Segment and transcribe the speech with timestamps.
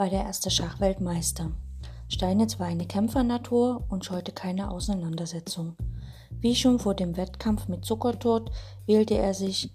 [0.00, 1.50] war der erste Schachweltmeister.
[2.08, 5.76] Steinitz war eine Kämpfernatur und scheute keine Auseinandersetzung.
[6.40, 8.50] Wie schon vor dem Wettkampf mit Zuckertod
[8.86, 9.74] wählte er sich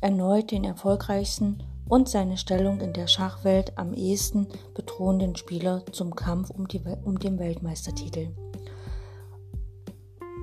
[0.00, 6.50] erneut den erfolgreichsten und seine Stellung in der Schachwelt am ehesten bedrohenden Spieler zum Kampf
[6.50, 8.28] um, die, um den Weltmeistertitel.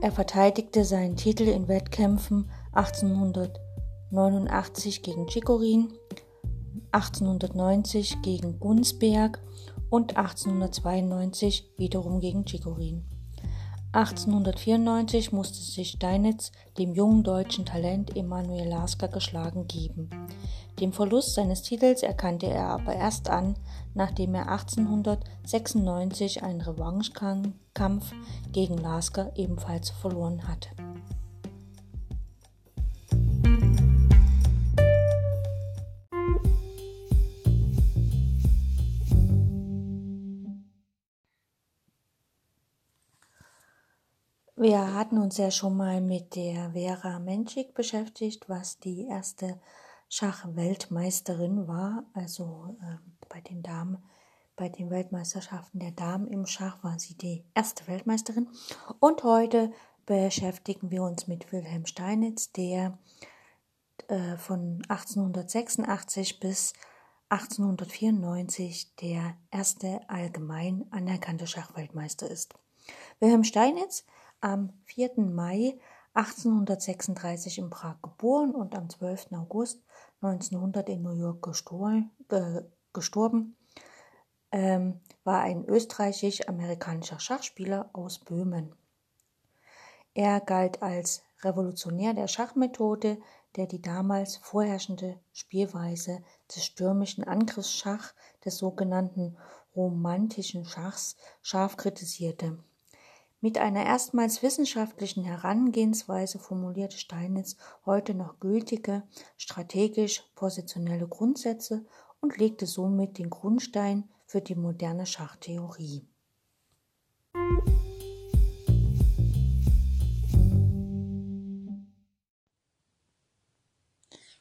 [0.01, 5.93] Er verteidigte seinen Titel in Wettkämpfen 1889 gegen Chicorin,
[6.91, 9.39] 1890 gegen Gunsberg
[9.89, 13.05] und 1892 wiederum gegen Chicorin.
[13.93, 20.09] 1894 musste sich Steinitz dem jungen deutschen Talent Emanuel Lasker geschlagen geben.
[20.79, 23.55] Den Verlust seines Titels erkannte er aber erst an,
[23.93, 28.13] nachdem er 1896 einen Revanchekampf
[28.53, 30.69] gegen Lasker ebenfalls verloren hatte.
[44.61, 49.59] Wir hatten uns ja schon mal mit der Vera Menschik beschäftigt, was die erste
[50.07, 52.03] Schachweltmeisterin war.
[52.13, 53.97] Also äh, bei den Damen,
[54.55, 58.49] bei den Weltmeisterschaften der Damen im Schach war sie die erste Weltmeisterin.
[58.99, 59.71] Und heute
[60.05, 62.99] beschäftigen wir uns mit Wilhelm Steinitz, der
[64.09, 66.73] äh, von 1886 bis
[67.29, 72.53] 1894 der erste allgemein anerkannte Schachweltmeister ist.
[73.19, 74.05] Wilhelm Steinitz
[74.41, 75.11] am 4.
[75.17, 75.79] Mai
[76.13, 79.27] 1836 in Prag geboren und am 12.
[79.31, 79.81] August
[80.21, 81.41] 1900 in New York
[82.93, 83.55] gestorben,
[84.51, 88.75] ähm, war ein österreichisch-amerikanischer Schachspieler aus Böhmen.
[90.13, 93.17] Er galt als Revolutionär der Schachmethode,
[93.55, 96.21] der die damals vorherrschende Spielweise
[96.53, 98.13] des stürmischen Angriffsschach,
[98.43, 99.37] des sogenannten
[99.75, 102.59] romantischen Schachs, scharf kritisierte.
[103.43, 107.57] Mit einer erstmals wissenschaftlichen Herangehensweise formulierte Steinitz
[107.87, 109.01] heute noch gültige,
[109.35, 111.83] strategisch-positionelle Grundsätze
[112.19, 116.05] und legte somit den Grundstein für die moderne Schachtheorie.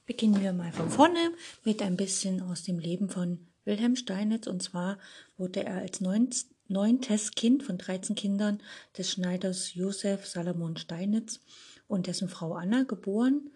[0.04, 1.32] Beginnen wir mal von vorne
[1.64, 4.46] mit ein bisschen aus dem Leben von Wilhelm Steinitz.
[4.46, 4.98] Und zwar
[5.38, 8.62] wurde er als 19 neuntes Kind von 13 Kindern
[8.96, 11.40] des Schneiders Josef Salomon Steinitz
[11.88, 13.50] und dessen Frau Anna geboren.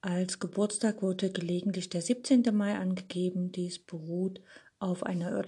[0.00, 2.44] Als Geburtstag wurde gelegentlich der 17.
[2.52, 3.52] Mai angegeben.
[3.52, 4.40] Dies beruht
[4.78, 5.42] auf einer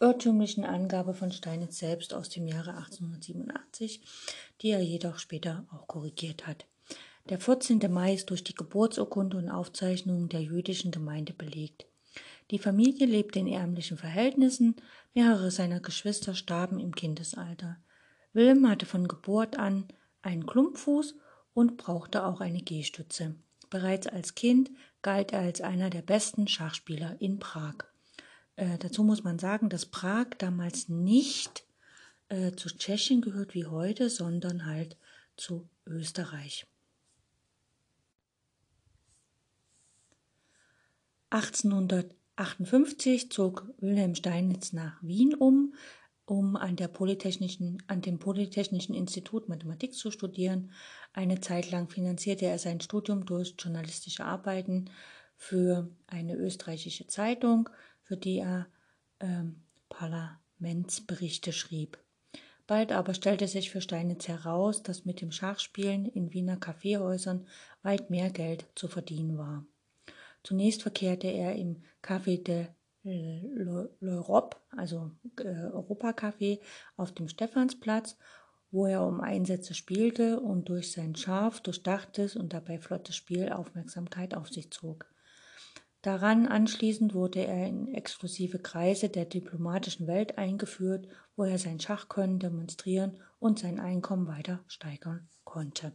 [0.00, 4.02] irrtümlichen Angabe von Steinitz selbst aus dem Jahre 1887,
[4.60, 6.66] die er jedoch später auch korrigiert hat.
[7.30, 7.80] Der 14.
[7.90, 11.86] Mai ist durch die Geburtsurkunde und Aufzeichnungen der jüdischen Gemeinde belegt.
[12.50, 14.76] Die Familie lebte in ärmlichen Verhältnissen,
[15.14, 17.78] mehrere seiner Geschwister starben im Kindesalter.
[18.32, 19.88] Wilhelm hatte von Geburt an
[20.22, 21.14] einen Klumpfuß
[21.54, 23.36] und brauchte auch eine Gehstütze.
[23.70, 24.70] Bereits als Kind
[25.02, 27.74] galt er als einer der besten Schachspieler in Prag.
[28.56, 31.64] Äh, dazu muss man sagen, dass Prag damals nicht
[32.28, 34.96] äh, zu Tschechien gehört wie heute, sondern halt
[35.36, 36.66] zu Österreich.
[41.30, 45.74] 1800 1858 zog Wilhelm Steinitz nach Wien um,
[46.26, 50.72] um an, der Polytechnischen, an dem Polytechnischen Institut Mathematik zu studieren.
[51.12, 54.90] Eine Zeit lang finanzierte er sein Studium durch journalistische Arbeiten
[55.36, 57.68] für eine österreichische Zeitung,
[58.02, 58.66] für die er
[59.20, 61.98] ähm, Parlamentsberichte schrieb.
[62.66, 67.46] Bald aber stellte sich für Steinitz heraus, dass mit dem Schachspielen in Wiener Kaffeehäusern
[67.82, 69.66] weit mehr Geld zu verdienen war.
[70.44, 72.66] Zunächst verkehrte er im Café de
[73.04, 76.60] l'Europe, also äh, Europacafé
[76.96, 78.16] auf dem Stephansplatz,
[78.70, 84.34] wo er um Einsätze spielte und durch sein scharf durchdachtes und dabei flottes Spiel Aufmerksamkeit
[84.34, 85.06] auf sich zog.
[86.02, 92.38] Daran anschließend wurde er in exklusive Kreise der diplomatischen Welt eingeführt, wo er sein Schachkönnen
[92.38, 95.92] demonstrieren und sein Einkommen weiter steigern konnte.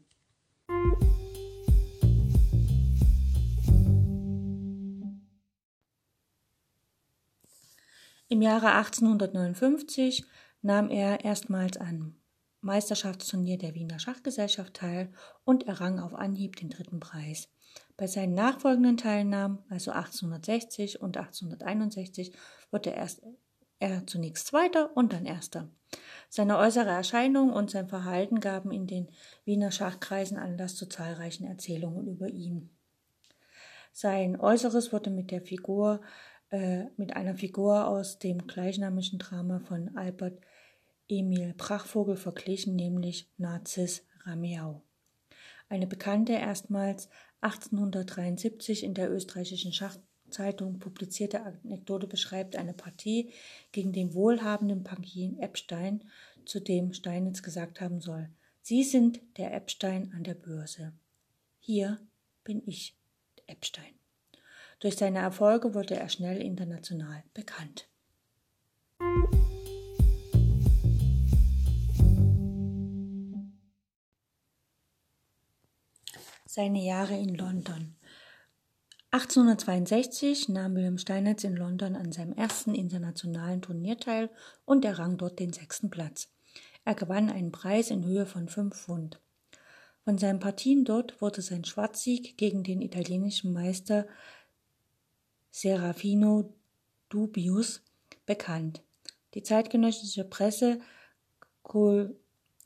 [8.39, 10.23] Im Jahre 1859
[10.61, 12.15] nahm er erstmals am
[12.61, 15.11] Meisterschaftsturnier der Wiener Schachgesellschaft teil
[15.43, 17.49] und errang auf Anhieb den dritten Preis.
[17.97, 22.31] Bei seinen nachfolgenden Teilnahmen, also 1860 und 1861,
[22.71, 23.23] wurde erst
[23.79, 25.67] er zunächst Zweiter und dann Erster.
[26.29, 29.09] Seine äußere Erscheinung und sein Verhalten gaben in den
[29.43, 32.69] Wiener Schachkreisen Anlass zu zahlreichen Erzählungen über ihn.
[33.91, 35.99] Sein Äußeres wurde mit der Figur,
[36.51, 40.39] äh, mit einer Figur aus dem gleichnamigen Drama von Albert
[41.07, 44.81] Emil Brachvogel verglichen, nämlich Narziss Rameau.
[45.69, 47.09] Eine bekannte, erstmals
[47.41, 53.31] 1873 in der österreichischen Schachzeitung publizierte Anekdote beschreibt eine Partie
[53.71, 56.03] gegen den wohlhabenden Bankier Epstein,
[56.45, 58.29] zu dem Steinitz gesagt haben soll,
[58.61, 60.93] Sie sind der Epstein an der Börse.
[61.59, 61.99] Hier
[62.43, 62.95] bin ich,
[63.47, 63.98] Epstein.
[64.79, 67.89] Durch seine Erfolge wurde er schnell international bekannt.
[76.45, 77.95] Seine Jahre in London.
[79.11, 84.29] 1862 nahm Wilhelm Steinitz in London an seinem ersten internationalen Turnier teil
[84.65, 86.31] und errang dort den sechsten Platz.
[86.85, 89.19] Er gewann einen Preis in Höhe von fünf Pfund.
[90.05, 94.07] Von seinen Partien dort wurde sein Schwarzsieg gegen den italienischen Meister
[95.51, 96.53] Serafino
[97.09, 97.81] Dubius
[98.25, 98.81] bekannt.
[99.33, 100.79] Die zeitgenössische Presse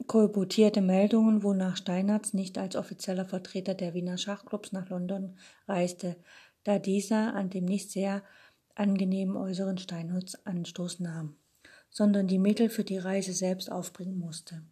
[0.07, 5.37] kolportierte Meldungen, wonach Steinertz nicht als offizieller Vertreter der Wiener Schachclubs nach London
[5.67, 6.15] reiste,
[6.63, 8.23] da dieser an dem nicht sehr
[8.75, 11.35] angenehmen äußeren Steinholz Anstoß nahm,
[11.89, 14.63] sondern die Mittel für die Reise selbst aufbringen musste.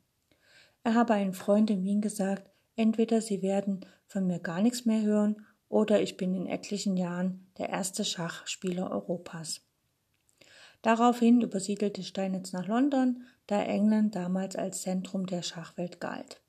[0.84, 5.02] Er habe einen Freund in Wien gesagt, entweder Sie werden von mir gar nichts mehr
[5.02, 9.62] hören, oder ich bin in etlichen Jahren der erste Schachspieler Europas.
[10.81, 16.41] Daraufhin übersiedelte Steinitz nach London, da England damals als Zentrum der Schachwelt galt.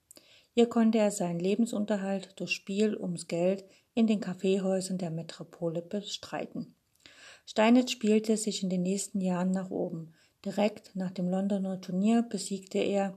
[0.55, 3.65] Hier konnte er seinen Lebensunterhalt durch Spiel ums Geld
[3.95, 6.75] in den Kaffeehäusern der Metropole bestreiten.
[7.47, 10.15] Steinitz spielte sich in den nächsten Jahren nach oben.
[10.45, 13.15] Direkt nach dem Londoner Turnier besiegte er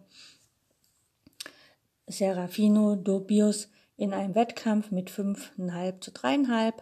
[2.07, 6.73] Serafino Dobius in einem Wettkampf mit 5,5 zu 3,5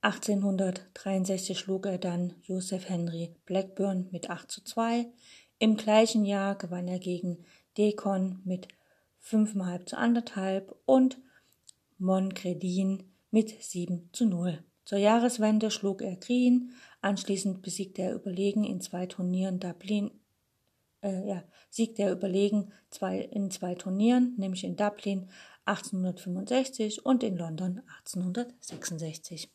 [0.00, 5.06] 1863 schlug er dann Joseph Henry Blackburn mit 8 zu 2.
[5.58, 7.44] Im gleichen Jahr gewann er gegen
[7.76, 8.68] Decon mit
[9.24, 11.18] 5,5 zu 1,5 und
[11.98, 14.62] Moncredin mit 7 zu 0.
[14.84, 20.12] Zur Jahreswende schlug er Green, anschließend besiegte er überlegen in zwei Turnieren Dublin,
[21.02, 25.28] äh, ja, siegte er überlegen zwei, in zwei Turnieren, nämlich in Dublin
[25.68, 29.50] 1865 und in London 1866.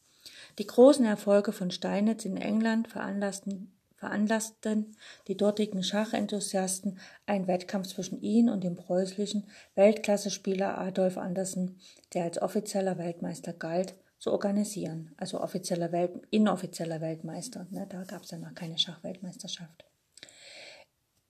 [0.60, 4.95] Die großen Erfolge von Steinitz in England veranlassten, veranlassten
[5.27, 11.80] die dortigen Schachenthusiasten, einen Wettkampf zwischen ihm und dem preußischen Weltklasse-Spieler Adolf Andersen,
[12.13, 15.12] der als offizieller Weltmeister galt, zu organisieren.
[15.18, 17.68] Also offizieller Welt, inoffizieller Weltmeister.
[17.71, 19.86] Ne, da gab es ja noch keine Schachweltmeisterschaft.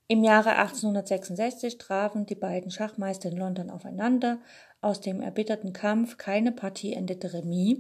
[0.08, 4.38] Im Jahre 1866 trafen die beiden Schachmeister in London aufeinander.
[4.84, 7.78] Aus dem erbitterten Kampf keine Partie endete Remis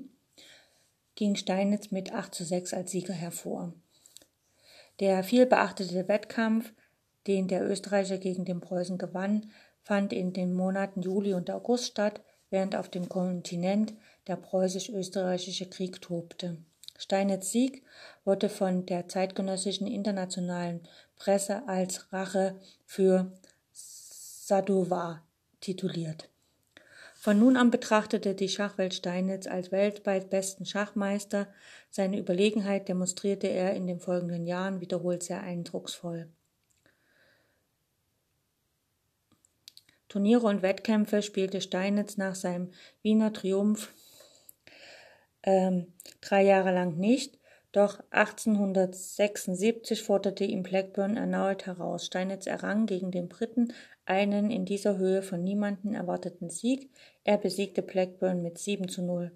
[1.15, 3.73] ging Steinitz mit 8 zu 6 als Sieger hervor.
[5.01, 6.71] Der vielbeachtete Wettkampf,
[7.27, 12.21] den der Österreicher gegen den Preußen gewann, fand in den Monaten Juli und August statt,
[12.49, 13.93] während auf dem Kontinent
[14.27, 16.57] der preußisch-österreichische Krieg tobte.
[16.97, 17.83] Steinitz Sieg
[18.23, 23.33] wurde von der zeitgenössischen internationalen Presse als Rache für
[23.73, 25.21] Sadowa
[25.59, 26.29] tituliert.
[27.23, 31.47] Von nun an betrachtete die Schachwelt Steinitz als weltweit besten Schachmeister.
[31.89, 36.27] Seine Überlegenheit demonstrierte er in den folgenden Jahren wiederholt sehr eindrucksvoll.
[40.09, 42.71] Turniere und Wettkämpfe spielte Steinitz nach seinem
[43.03, 43.93] Wiener Triumph
[45.43, 47.39] ähm, drei Jahre lang nicht,
[47.73, 52.05] doch 1876 forderte ihm Blackburn erneut heraus.
[52.05, 53.73] Steinitz errang gegen den Briten
[54.05, 56.91] einen in dieser Höhe von niemanden erwarteten Sieg.
[57.23, 59.31] Er besiegte Blackburn mit 7 zu 0.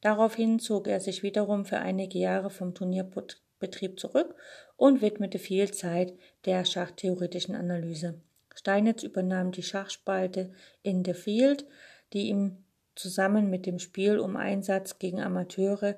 [0.00, 4.34] Daraufhin zog er sich wiederum für einige Jahre vom Turnierbetrieb zurück
[4.76, 6.12] und widmete viel Zeit
[6.44, 8.20] der schachtheoretischen Analyse.
[8.52, 10.50] Steinitz übernahm die Schachspalte
[10.82, 11.66] in The Field,
[12.12, 12.64] die ihm
[12.96, 15.96] zusammen mit dem Spiel um Einsatz gegen Amateure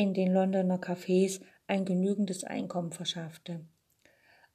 [0.00, 3.60] in den Londoner Cafés ein genügendes Einkommen verschaffte.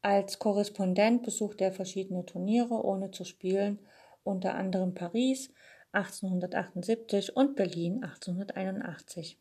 [0.01, 3.77] Als Korrespondent besuchte er verschiedene Turniere, ohne zu spielen,
[4.23, 5.51] unter anderem Paris
[5.91, 9.37] 1878 und Berlin 1881.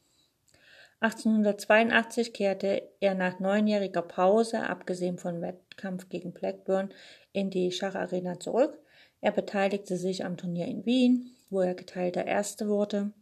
[1.00, 6.92] 1882 kehrte er nach neunjähriger Pause, abgesehen vom Wettkampf gegen Blackburn,
[7.32, 8.78] in die Schacharena zurück.
[9.22, 13.14] Er beteiligte sich am Turnier in Wien, wo er geteilter Erste wurde.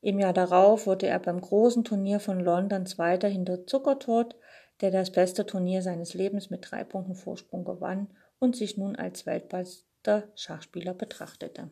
[0.00, 4.36] Im Jahr darauf wurde er beim großen Turnier von London Zweiter hinter Zuckertod,
[4.80, 9.26] der das beste Turnier seines Lebens mit drei Punkten Vorsprung gewann und sich nun als
[9.26, 11.70] weltbester Schachspieler betrachtete.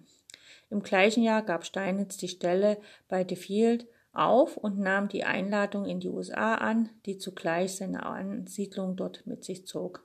[0.71, 2.79] Im gleichen Jahr gab Steinitz die Stelle
[3.09, 8.05] bei The Field auf und nahm die Einladung in die USA an, die zugleich seine
[8.05, 10.05] Ansiedlung dort mit sich zog.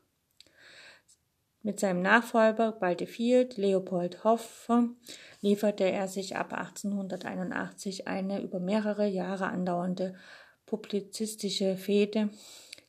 [1.63, 4.89] Mit seinem Nachfolger Baldefield Leopold Hoffer
[5.41, 10.15] lieferte er sich ab 1881 eine über mehrere Jahre andauernde
[10.65, 12.31] publizistische Fehde,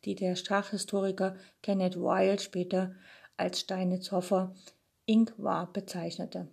[0.07, 2.95] die der Schachhistoriker Kenneth Weil später
[3.37, 4.55] als Steinitz-Hoffer
[5.05, 5.35] Inc.
[5.37, 6.49] war bezeichnete.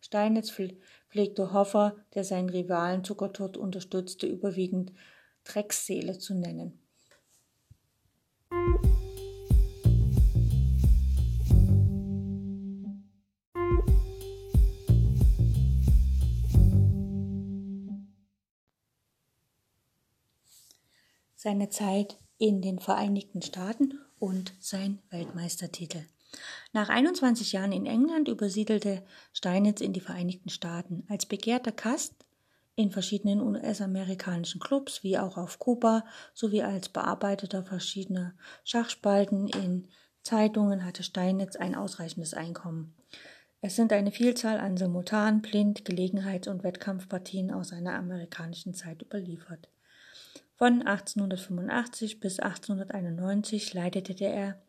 [0.00, 0.52] Steinitz
[1.08, 4.92] pflegte Hoffer, der seinen Rivalen Zuckertod unterstützte, überwiegend
[5.42, 6.83] Drecksseele zu nennen.
[21.44, 26.06] Seine Zeit in den Vereinigten Staaten und sein Weltmeistertitel.
[26.72, 29.02] Nach 21 Jahren in England übersiedelte
[29.34, 32.14] Steinitz in die Vereinigten Staaten als begehrter Gast
[32.76, 38.32] in verschiedenen US-amerikanischen Clubs wie auch auf Kuba sowie als Bearbeiteter verschiedener
[38.64, 39.88] Schachspalten in
[40.22, 42.94] Zeitungen hatte Steinitz ein ausreichendes Einkommen.
[43.60, 49.68] Es sind eine Vielzahl an Simultan-, Blind-, Gelegenheits- und Wettkampfpartien aus seiner amerikanischen Zeit überliefert.
[50.56, 54.62] Von 1885 bis 1891 leitete er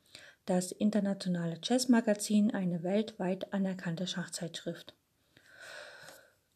[0.46, 4.96] das Internationale Chess-Magazin, eine weltweit anerkannte Schachzeitschrift.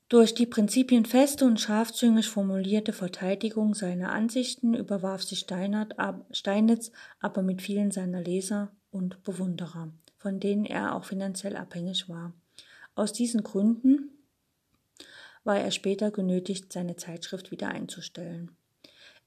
[0.09, 5.45] Durch die Prinzipien feste und scharfzüngig formulierte Verteidigung seiner Ansichten überwarf sich
[6.31, 12.33] Steinitz aber mit vielen seiner Leser und Bewunderer, von denen er auch finanziell abhängig war.
[12.95, 14.09] Aus diesen Gründen
[15.43, 18.55] war er später genötigt, seine Zeitschrift wieder einzustellen.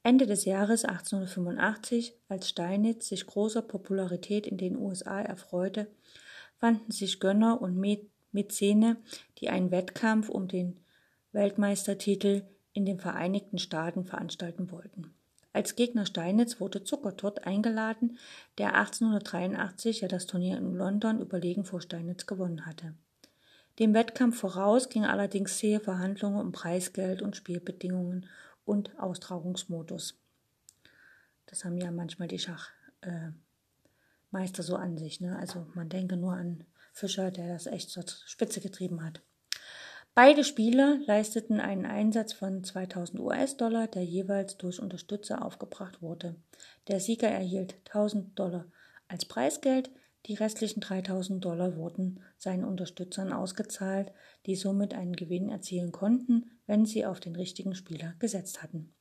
[0.04, 5.86] Ende des Jahres 1885, als Steinitz sich großer Popularität in den USA erfreute,
[6.58, 7.76] fanden sich Gönner und
[8.32, 8.96] Mäzene,
[9.38, 10.80] die einen Wettkampf um den
[11.30, 12.42] Weltmeistertitel
[12.72, 15.14] in den Vereinigten Staaten veranstalten wollten.
[15.52, 18.18] Als Gegner Steinitz wurde Zuckertott eingeladen,
[18.58, 22.94] der 1883 ja das Turnier in London überlegen vor Steinitz gewonnen hatte.
[23.78, 28.26] Dem Wettkampf voraus ging allerdings zähe Verhandlungen um Preisgeld und Spielbedingungen
[28.64, 30.18] und Austragungsmodus.
[31.46, 32.62] Das haben ja manchmal die Schachmeister
[34.62, 35.20] äh, so an sich.
[35.20, 35.36] Ne?
[35.38, 39.22] Also man denke nur an Fischer, der das echt zur Spitze getrieben hat.
[40.14, 46.36] Beide Spieler leisteten einen Einsatz von 2000 US-Dollar, der jeweils durch Unterstützer aufgebracht wurde.
[46.88, 48.66] Der Sieger erhielt 1000 Dollar
[49.08, 49.90] als Preisgeld,
[50.26, 54.12] die restlichen 3000 Dollar wurden seinen Unterstützern ausgezahlt,
[54.46, 58.92] die somit einen Gewinn erzielen konnten, wenn sie auf den richtigen Spieler gesetzt hatten.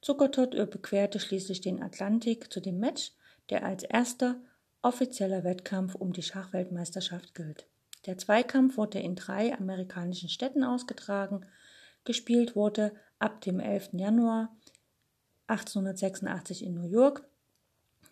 [0.00, 3.12] Zuckertott überquerte schließlich den Atlantik zu dem Match,
[3.50, 4.36] der als erster
[4.82, 7.66] offizieller Wettkampf um die Schachweltmeisterschaft gilt.
[8.06, 11.46] Der Zweikampf wurde in drei amerikanischen Städten ausgetragen.
[12.04, 13.90] Gespielt wurde ab dem 11.
[13.94, 14.54] Januar
[15.46, 17.26] 1886 in New York,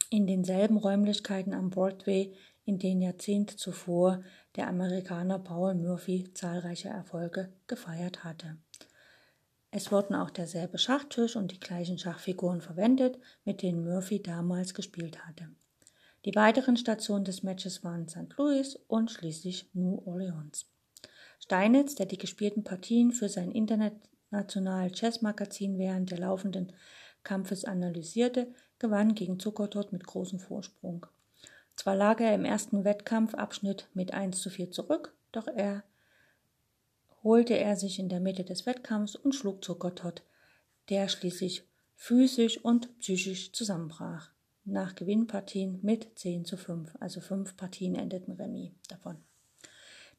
[0.08, 2.34] in denselben Räumlichkeiten am Broadway,
[2.64, 4.22] in denen Jahrzehnte zuvor
[4.56, 8.56] der Amerikaner Paul Murphy zahlreiche Erfolge gefeiert hatte.
[9.74, 15.26] Es wurden auch derselbe Schachtisch und die gleichen Schachfiguren verwendet, mit denen Murphy damals gespielt
[15.26, 15.48] hatte.
[16.26, 18.36] Die weiteren Stationen des Matches waren St.
[18.36, 20.66] Louis und schließlich New Orleans.
[21.40, 26.74] Steinitz, der die gespielten Partien für sein internationales Chessmagazin während der laufenden
[27.24, 31.06] Kampfes analysierte, gewann gegen Zuckertot mit großem Vorsprung.
[31.76, 35.82] Zwar lag er im ersten Wettkampfabschnitt mit 1 zu 4 zurück, doch er
[37.22, 40.22] holte er sich in der Mitte des Wettkampfs und schlug Zuckertot,
[40.88, 41.64] der schließlich
[41.94, 44.30] physisch und psychisch zusammenbrach.
[44.64, 49.16] Nach Gewinnpartien mit 10 zu 5, also fünf Partien endeten Remis davon.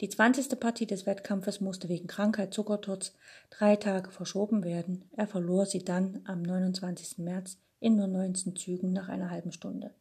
[0.01, 0.59] Die 20.
[0.59, 3.13] Partie des Wettkampfes musste wegen Krankheit Zuckertots
[3.49, 5.05] drei Tage verschoben werden.
[5.15, 7.19] Er verlor sie dann am 29.
[7.19, 9.93] März in nur 19 Zügen nach einer halben Stunde.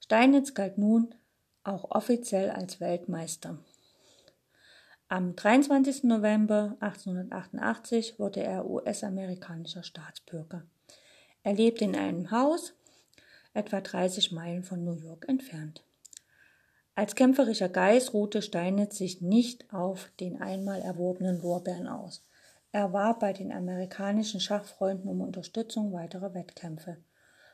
[0.00, 1.14] Steinitz galt nun
[1.62, 3.58] auch offiziell als Weltmeister.
[5.14, 6.02] Am 23.
[6.02, 10.64] November 1888 wurde er US-amerikanischer Staatsbürger.
[11.44, 12.74] Er lebte in einem Haus,
[13.52, 15.84] etwa 30 Meilen von New York entfernt.
[16.96, 22.26] Als kämpferischer Geist ruhte Steinitz sich nicht auf den einmal erworbenen Lorbeeren aus.
[22.72, 26.96] Er war bei den amerikanischen Schachfreunden um Unterstützung weiterer Wettkämpfe.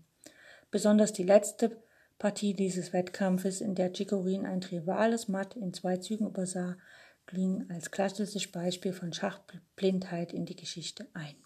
[0.71, 1.77] Besonders die letzte
[2.19, 6.77] Partie dieses Wettkampfes, in der Chigorin ein trivales Matt in zwei Zügen übersah,
[7.26, 11.37] ging als klassisches Beispiel von Schachblindheit in die Geschichte ein.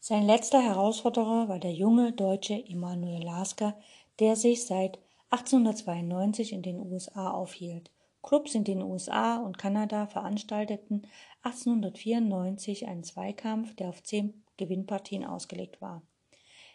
[0.00, 3.74] Sein letzter Herausforderer war der junge Deutsche Emanuel Lasker,
[4.18, 4.98] der sich seit
[5.30, 7.90] 1892 in den USA aufhielt.
[8.22, 11.06] Clubs in den USA und Kanada veranstalteten
[11.42, 16.02] 1894 einen Zweikampf, der auf zehn Gewinnpartien ausgelegt war.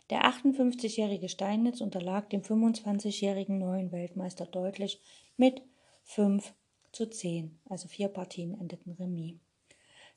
[0.09, 5.01] Der 58-jährige Steinitz unterlag dem 25-jährigen neuen Weltmeister deutlich
[5.37, 5.61] mit
[6.03, 6.53] 5
[6.91, 9.35] zu 10, also vier Partien endeten Remis.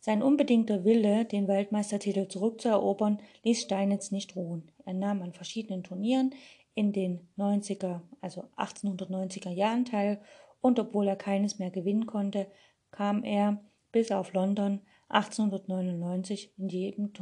[0.01, 4.73] Sein unbedingter Wille, den Weltmeistertitel zurückzuerobern, ließ Steinitz nicht ruhen.
[4.85, 6.35] Er nahm an verschiedenen Turnieren
[6.75, 10.21] in den 90er, also 1890er Jahren teil
[10.61, 12.47] und obwohl er keines mehr gewinnen konnte,
[12.91, 17.13] kam er bis auf London 1899 in jedem,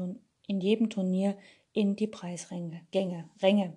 [0.46, 1.36] in jedem Turnier
[1.72, 2.82] in die Preisränge.
[2.90, 3.74] Gänge, Ränge.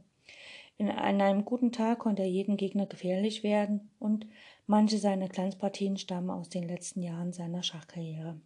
[0.78, 4.26] In, einem guten Tag konnte er jeden Gegner gefährlich werden und
[4.66, 8.40] manche seiner Glanzpartien stammen aus den letzten Jahren seiner Schachkarriere.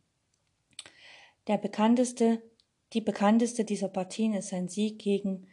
[1.47, 2.41] Der bekannteste,
[2.93, 5.47] die bekannteste dieser Partien ist sein Sieg gegen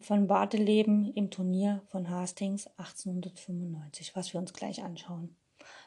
[0.00, 5.36] von Barteleben im Turnier von Hastings 1895, was wir uns gleich anschauen,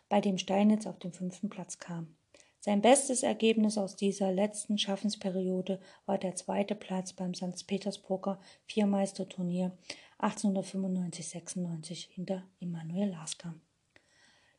[0.09, 2.15] bei dem Steinitz auf den fünften Platz kam.
[2.63, 7.65] Sein bestes Ergebnis aus dieser letzten Schaffensperiode war der zweite Platz beim St.
[7.65, 9.75] Petersburger Viermeisterturnier
[10.19, 13.55] 1895-96 hinter Immanuel Lasker.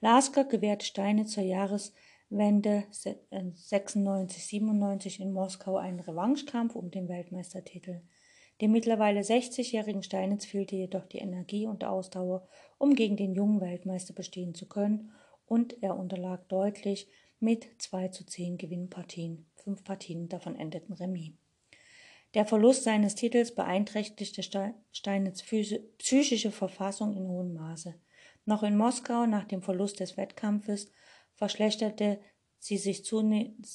[0.00, 8.00] Lasker gewährte Steinitz zur Jahreswende 96-97 in Moskau einen Revanchekampf um den Weltmeistertitel.
[8.60, 14.12] Dem mittlerweile 60-jährigen Steinitz fehlte jedoch die Energie und Ausdauer, um gegen den jungen Weltmeister
[14.12, 15.12] bestehen zu können,
[15.46, 17.06] und er unterlag deutlich
[17.42, 19.46] mit 2 zu 10 Gewinnpartien.
[19.56, 21.32] Fünf Partien davon endeten Remis.
[22.34, 24.42] Der Verlust seines Titels beeinträchtigte
[24.92, 25.42] Steinitz
[25.98, 27.94] psychische Verfassung in hohem Maße.
[28.46, 30.90] Noch in Moskau nach dem Verlust des Wettkampfes
[31.34, 32.20] verschlechterte
[32.58, 33.66] sie sich zunehmend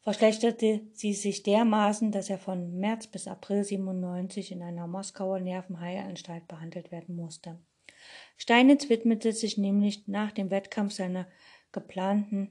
[0.00, 6.48] verschlechterte sie sich dermaßen, dass er von März bis April 97 in einer Moskauer Nervenheilanstalt
[6.48, 7.58] behandelt werden musste.
[8.38, 11.26] Steinitz widmete sich nämlich nach dem Wettkampf seiner
[11.72, 12.50] geplanten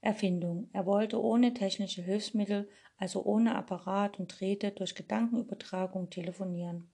[0.00, 0.68] Erfindung.
[0.72, 6.90] Er wollte ohne technische Hilfsmittel, also ohne Apparat und Drähte, durch Gedankenübertragung telefonieren.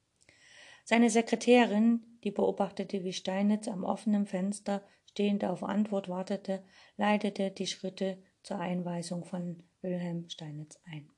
[0.85, 6.62] Seine Sekretärin, die beobachtete, wie Steinitz am offenen Fenster stehend auf Antwort wartete,
[6.96, 11.11] leitete die Schritte zur Einweisung von Wilhelm Steinitz ein.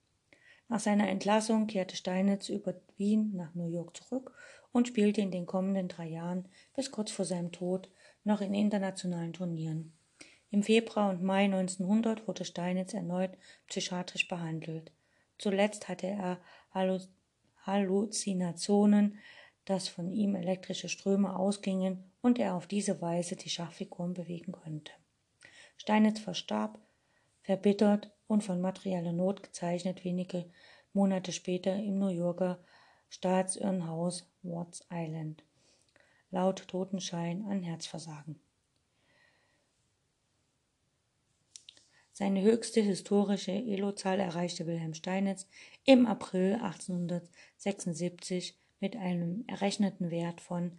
[0.69, 4.33] Nach seiner Entlassung kehrte Steinitz über Wien nach New York zurück
[4.73, 7.91] und spielte in den kommenden drei Jahren bis kurz vor seinem Tod
[8.23, 9.93] noch in internationalen Turnieren.
[10.51, 13.31] Im Februar und Mai 1900 wurde Steinitz erneut
[13.69, 14.91] psychiatrisch behandelt.
[15.39, 16.41] Zuletzt hatte er
[17.65, 19.19] Halluzinationen,
[19.65, 24.93] dass von ihm elektrische Ströme ausgingen und er auf diese Weise die Schachfiguren bewegen konnte.
[25.77, 26.79] Steinitz verstarb
[27.43, 30.51] verbittert und von materieller Not gezeichnet wenige
[30.93, 32.59] Monate später im New Yorker
[33.09, 35.45] Staatsirrenhaus Watts Island.
[36.31, 38.41] Laut Totenschein an Herzversagen.
[42.21, 45.47] Seine höchste historische Elo-Zahl erreichte Wilhelm Steinitz
[45.87, 50.73] im April 1876 mit einem errechneten Wert von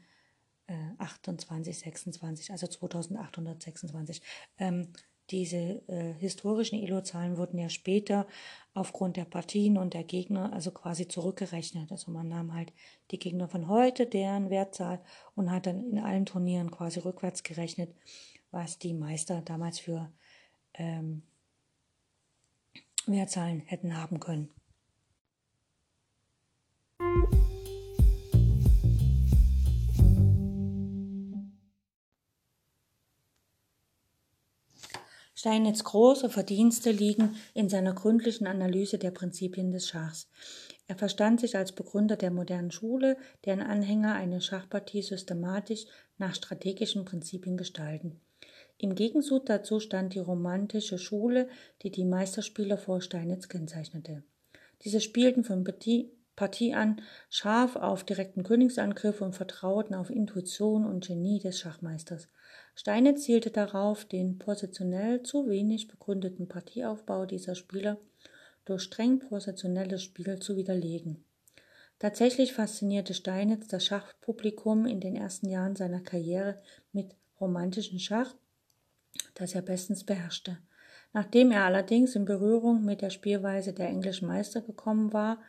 [0.67, 4.21] äh, 2826, also 2826.
[4.60, 4.89] Ähm,
[5.32, 8.27] diese äh, historischen Elo-Zahlen wurden ja später
[8.75, 11.91] aufgrund der Partien und der Gegner also quasi zurückgerechnet.
[11.91, 12.71] Also man nahm halt
[13.10, 15.01] die Gegner von heute, deren Wertzahl,
[15.34, 17.95] und hat dann in allen Turnieren quasi rückwärts gerechnet,
[18.51, 20.12] was die Meister damals für
[20.75, 21.23] ähm,
[23.08, 24.50] Mehrzahlen hätten haben können.
[35.42, 40.30] Steinitz große Verdienste liegen in seiner gründlichen Analyse der Prinzipien des Schachs.
[40.86, 45.86] Er verstand sich als Begründer der modernen Schule, deren Anhänger eine Schachpartie systematisch
[46.20, 48.22] nach strategischen Prinzipien gestalten.
[48.82, 51.48] Im Gegensatz dazu stand die romantische Schule,
[51.84, 54.24] die die Meisterspieler vor Steinitz kennzeichnete.
[54.82, 61.38] Diese spielten von Partie an scharf auf direkten Königsangriff und vertrauten auf Intuition und Genie
[61.38, 62.28] des Schachmeisters.
[62.74, 68.00] Steine zielte darauf, den positionell zu wenig begründeten Partieaufbau dieser Spieler
[68.65, 71.24] durch streng positionelles Spiel zu widerlegen.
[72.00, 76.60] Tatsächlich faszinierte Steinitz das Schachpublikum in den ersten Jahren seiner Karriere
[76.94, 78.34] mit romantischem Schach,
[79.36, 80.58] das er bestens beherrschte.
[81.13, 85.41] Nachdem er allerdings in Berührung mit der Spielweise der englischen Meister gekommen war,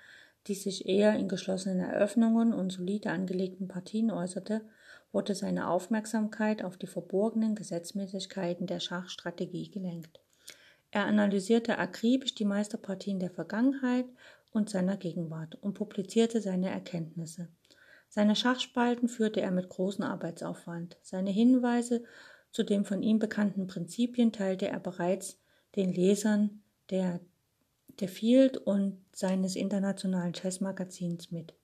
[0.48, 4.62] die sich eher in geschlossenen Eröffnungen und solide angelegten Partien äußerte,
[5.12, 10.20] wurde seine Aufmerksamkeit auf die verborgenen Gesetzmäßigkeiten der Schachstrategie gelenkt.
[10.90, 14.06] Er analysierte akribisch die Meisterpartien der Vergangenheit
[14.50, 17.48] und seiner Gegenwart und publizierte seine Erkenntnisse.
[18.08, 20.98] Seine Schachspalten führte er mit großem Arbeitsaufwand.
[21.02, 22.04] Seine Hinweise
[22.52, 25.38] zu den von ihm bekannten Prinzipien teilte er bereits
[25.74, 27.20] den Lesern der,
[28.00, 31.54] der Field und seines internationalen Chessmagazins mit.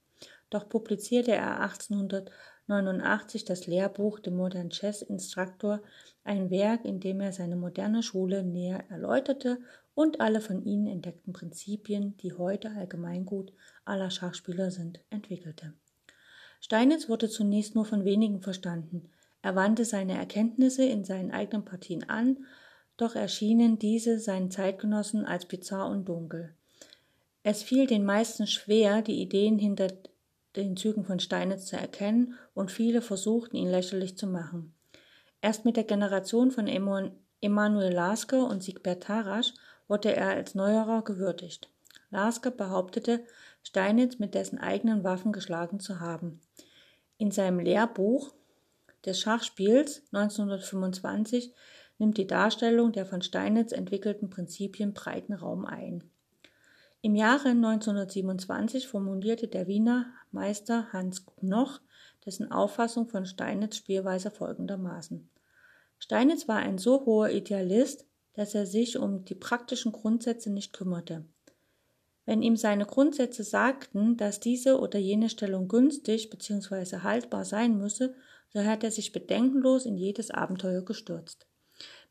[0.50, 2.30] Doch publizierte er 1800
[2.68, 5.80] 1989 das Lehrbuch The Modern Chess Instructor,
[6.22, 9.58] ein Werk, in dem er seine moderne Schule näher erläuterte
[9.94, 13.54] und alle von ihnen entdeckten Prinzipien, die heute Allgemeingut
[13.86, 15.72] aller Schachspieler sind, entwickelte.
[16.60, 19.08] Steinitz wurde zunächst nur von wenigen verstanden.
[19.42, 22.44] Er wandte seine Erkenntnisse in seinen eigenen Partien an,
[22.96, 26.54] doch erschienen diese seinen Zeitgenossen als bizarr und dunkel.
[27.42, 29.88] Es fiel den meisten schwer, die Ideen hinter
[30.56, 34.74] den Zügen von Steinitz zu erkennen und viele versuchten, ihn lächerlich zu machen.
[35.40, 39.54] Erst mit der Generation von Emanuel Lasker und Siegbert Tarasch
[39.86, 41.70] wurde er als Neuerer gewürdigt.
[42.10, 43.24] Lasker behauptete,
[43.62, 46.40] Steinitz mit dessen eigenen Waffen geschlagen zu haben.
[47.18, 48.32] In seinem Lehrbuch
[49.04, 51.52] des Schachspiels 1925
[51.98, 56.04] nimmt die Darstellung der von Steinitz entwickelten Prinzipien breiten Raum ein.
[57.00, 61.80] Im Jahre 1927 formulierte der Wiener Meister Hans Knoch
[62.26, 65.28] dessen Auffassung von Steinitz Spielweise folgendermaßen.
[65.98, 71.24] Steinitz war ein so hoher Idealist, dass er sich um die praktischen Grundsätze nicht kümmerte.
[72.24, 76.98] Wenn ihm seine Grundsätze sagten, dass diese oder jene Stellung günstig bzw.
[76.98, 78.14] haltbar sein müsse,
[78.52, 81.46] so hat er sich bedenkenlos in jedes Abenteuer gestürzt.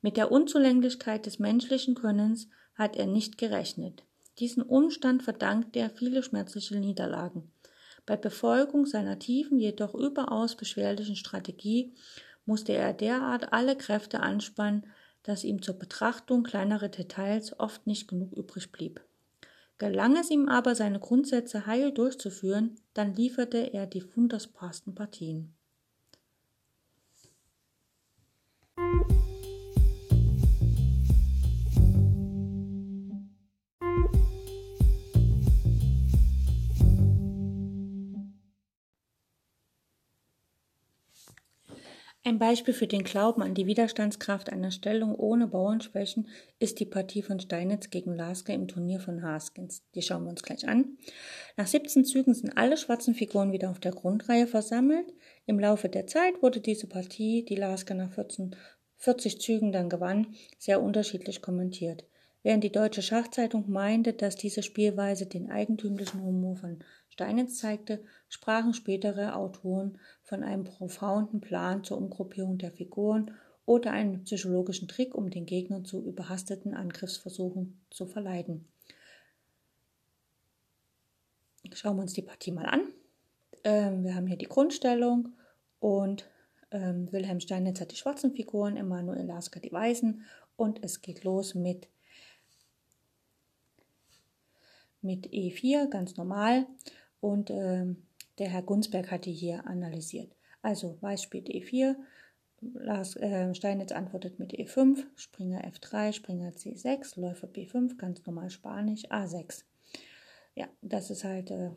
[0.01, 4.03] Mit der Unzulänglichkeit des menschlichen Könnens hat er nicht gerechnet.
[4.39, 7.51] Diesen Umstand verdankte er viele schmerzliche Niederlagen.
[8.05, 11.93] Bei Befolgung seiner tiefen, jedoch überaus beschwerlichen Strategie
[12.45, 14.85] musste er derart alle Kräfte anspannen,
[15.23, 19.01] dass ihm zur Betrachtung kleinerer Details oft nicht genug übrig blieb.
[19.77, 25.56] Gelang es ihm aber, seine Grundsätze heil durchzuführen, dann lieferte er die wunderbarsten Partien.
[42.27, 46.27] Ein Beispiel für den Glauben an die Widerstandskraft einer Stellung ohne Bauernschwächen
[46.59, 49.85] ist die Partie von Steinitz gegen Lasker im Turnier von Haskins.
[49.95, 50.97] Die schauen wir uns gleich an.
[51.55, 55.13] Nach 17 Zügen sind alle schwarzen Figuren wieder auf der Grundreihe versammelt.
[55.45, 58.57] Im Laufe der Zeit wurde diese Partie, die Lasker nach 14,
[58.97, 62.03] 40 Zügen dann gewann, sehr unterschiedlich kommentiert.
[62.43, 68.73] Während die Deutsche Schachzeitung meinte, dass diese Spielweise den eigentümlichen Humor von Steinitz zeigte, sprachen
[68.73, 73.31] spätere Autoren von einem profunden Plan zur Umgruppierung der Figuren
[73.65, 78.65] oder einem psychologischen Trick, um den Gegner zu überhasteten Angriffsversuchen zu verleiten.
[81.73, 82.87] Schauen wir uns die Partie mal an.
[83.63, 85.33] Ähm, wir haben hier die Grundstellung
[85.79, 86.29] und
[86.71, 90.23] ähm, Wilhelm Steinitz hat die schwarzen Figuren, Emanuel Lasker die weißen
[90.55, 91.89] und es geht los mit,
[95.01, 96.67] mit E4, ganz normal
[97.19, 98.06] und ähm,
[98.37, 100.35] der Herr Gunsberg hat die hier analysiert.
[100.61, 101.95] Also Weiß spielt E4,
[102.61, 109.05] Lars, äh, Steinitz antwortet mit E5, Springer F3, Springer C6, Läufer B5, ganz normal Spanisch,
[109.05, 109.63] A6.
[110.55, 111.69] Ja, das ist halt äh,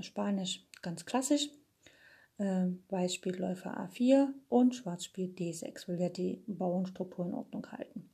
[0.00, 1.50] Spanisch ganz klassisch.
[2.38, 7.70] Äh, Weiß spielt Läufer A4 und Schwarz spielt D6, will ja die Bauernstruktur in Ordnung
[7.70, 8.10] halten.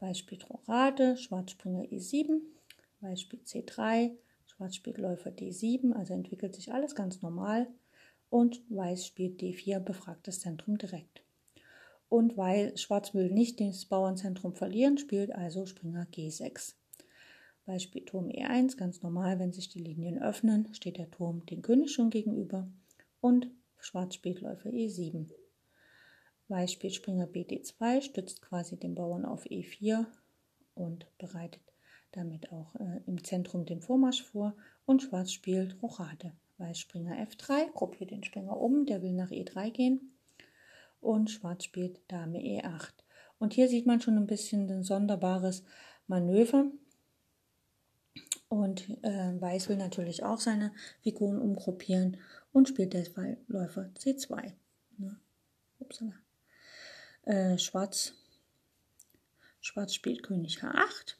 [0.00, 2.40] Weiß spielt Rochade, Schwarz Springer E7,
[3.00, 4.16] Weiß spielt C3,
[4.56, 7.68] Schwarz spielt Läufer D7, also entwickelt sich alles ganz normal.
[8.30, 11.22] Und Weiß spielt D4, befragt das Zentrum direkt.
[12.08, 16.74] Und weil Schwarz will nicht das Bauernzentrum verlieren, spielt also Springer G6.
[17.66, 21.92] Beispiel Turm E1, ganz normal, wenn sich die Linien öffnen, steht der Turm den König
[21.92, 22.70] schon gegenüber.
[23.20, 25.28] Und Schwarz spielt Läufer E7.
[26.48, 30.06] Weiß spielt Springer BD2, stützt quasi den Bauern auf E4
[30.74, 31.75] und bereitet
[32.16, 34.56] damit auch äh, im Zentrum den Vormarsch vor.
[34.84, 36.32] Und Schwarz spielt Rochade.
[36.58, 40.12] Weiß Springer F3, gruppiert den Springer um, der will nach E3 gehen.
[41.00, 42.92] Und Schwarz spielt Dame E8.
[43.38, 45.64] Und hier sieht man schon ein bisschen ein sonderbares
[46.06, 46.70] Manöver.
[48.48, 52.16] Und äh, Weiß will natürlich auch seine Figuren umgruppieren
[52.52, 54.52] und spielt deshalb Läufer C2.
[54.98, 55.20] Ne?
[55.78, 56.14] Upsala.
[57.22, 58.14] Äh, Schwarz,
[59.60, 61.16] Schwarz spielt König H8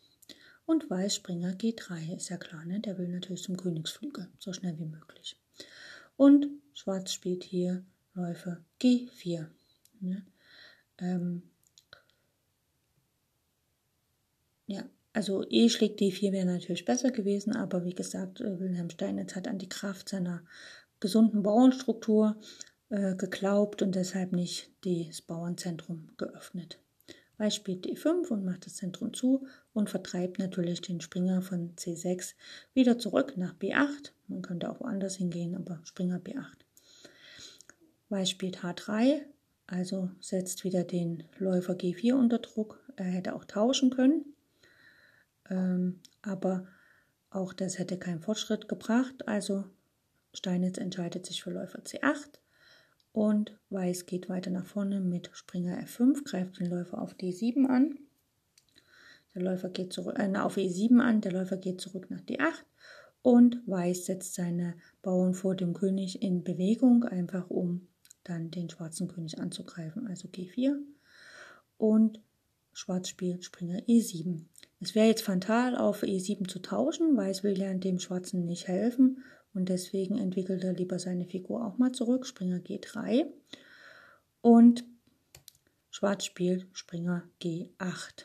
[0.67, 2.17] und Weiß Springer G3.
[2.17, 2.81] Ist ja klar, ne?
[2.81, 5.41] der will natürlich zum Königsflügel, so schnell wie möglich.
[6.17, 9.47] Und Schwarz spielt hier Läufer G4.
[10.01, 10.27] Ne?
[10.99, 11.43] Ähm,
[14.67, 19.35] ja, also E schlägt D4 wäre natürlich besser gewesen, aber wie gesagt, äh, Wilhelm Steinitz
[19.35, 20.45] hat an die Kraft seiner
[21.01, 22.41] gesunden Bauernstruktur
[22.89, 26.79] äh, geglaubt und deshalb nicht das Bauernzentrum geöffnet.
[27.39, 32.35] Weiß spielt D5 und macht das Zentrum zu und vertreibt natürlich den Springer von C6
[32.73, 34.13] wieder zurück nach B8.
[34.27, 36.57] Man könnte auch woanders hingehen, aber Springer B8.
[38.09, 39.21] Weiß spielt H3,
[39.67, 42.83] also setzt wieder den Läufer G4 unter Druck.
[42.97, 44.25] Er hätte auch tauschen können,
[45.51, 46.67] ähm, aber
[47.29, 49.29] auch das hätte keinen Fortschritt gebracht.
[49.29, 49.65] Also
[50.33, 52.39] Steinitz entscheidet sich für Läufer C8
[53.13, 57.99] und Weiß geht weiter nach vorne mit Springer F5, greift den Läufer auf D7 an.
[59.37, 62.65] Der Läufer geht zurück, äh, auf E7 an, der Läufer geht zurück nach D8
[63.21, 67.87] und Weiß setzt seine Bauern vor dem König in Bewegung, einfach um
[68.25, 70.79] dann den schwarzen König anzugreifen, also G4.
[71.77, 72.23] Und
[72.73, 74.47] Schwarz spielt Springer E7.
[74.81, 77.17] Es wäre jetzt fatal, auf E7 zu tauschen.
[77.17, 79.23] Weiß will ja dem Schwarzen nicht helfen
[79.53, 83.27] und deswegen entwickelt er lieber seine Figur auch mal zurück, Springer G3.
[84.41, 84.85] Und
[85.91, 88.25] Schwarz spielt Springer G8.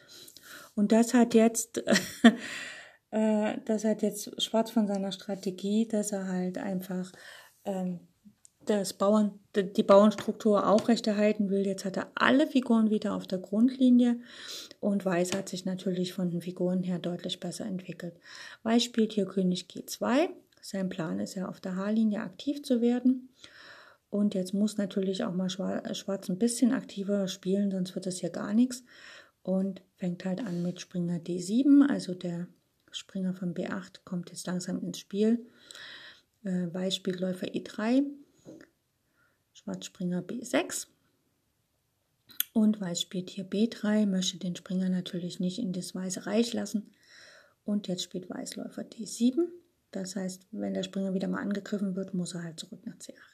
[0.76, 1.84] Und das hat jetzt,
[3.12, 7.12] äh, das hat jetzt Schwarz von seiner Strategie, dass er halt einfach
[7.66, 8.00] ähm,
[8.66, 11.66] das Bauern, die Bauernstruktur aufrechterhalten will.
[11.66, 14.20] Jetzt hat er alle Figuren wieder auf der Grundlinie
[14.80, 18.16] und Weiß hat sich natürlich von den Figuren her deutlich besser entwickelt.
[18.64, 20.30] Weiß spielt hier König G2
[20.62, 23.30] sein Plan ist ja, auf der Haarlinie aktiv zu werden.
[24.10, 28.30] Und jetzt muss natürlich auch mal Schwarz ein bisschen aktiver spielen, sonst wird das hier
[28.30, 28.84] gar nichts.
[29.44, 32.48] Und fängt halt an mit Springer D7, also der
[32.92, 35.48] Springer von B8 kommt jetzt langsam ins Spiel.
[36.44, 38.04] Äh, Weiß spielt Läufer E3,
[39.54, 40.88] Schwarz Springer B6
[42.54, 46.92] und Weiß spielt hier B3, möchte den Springer natürlich nicht in das weiße Reich lassen.
[47.64, 49.48] Und jetzt spielt Weiß Läufer D7
[49.92, 53.31] das heißt, wenn der Springer wieder mal angegriffen wird, muss er halt zurück nach C8.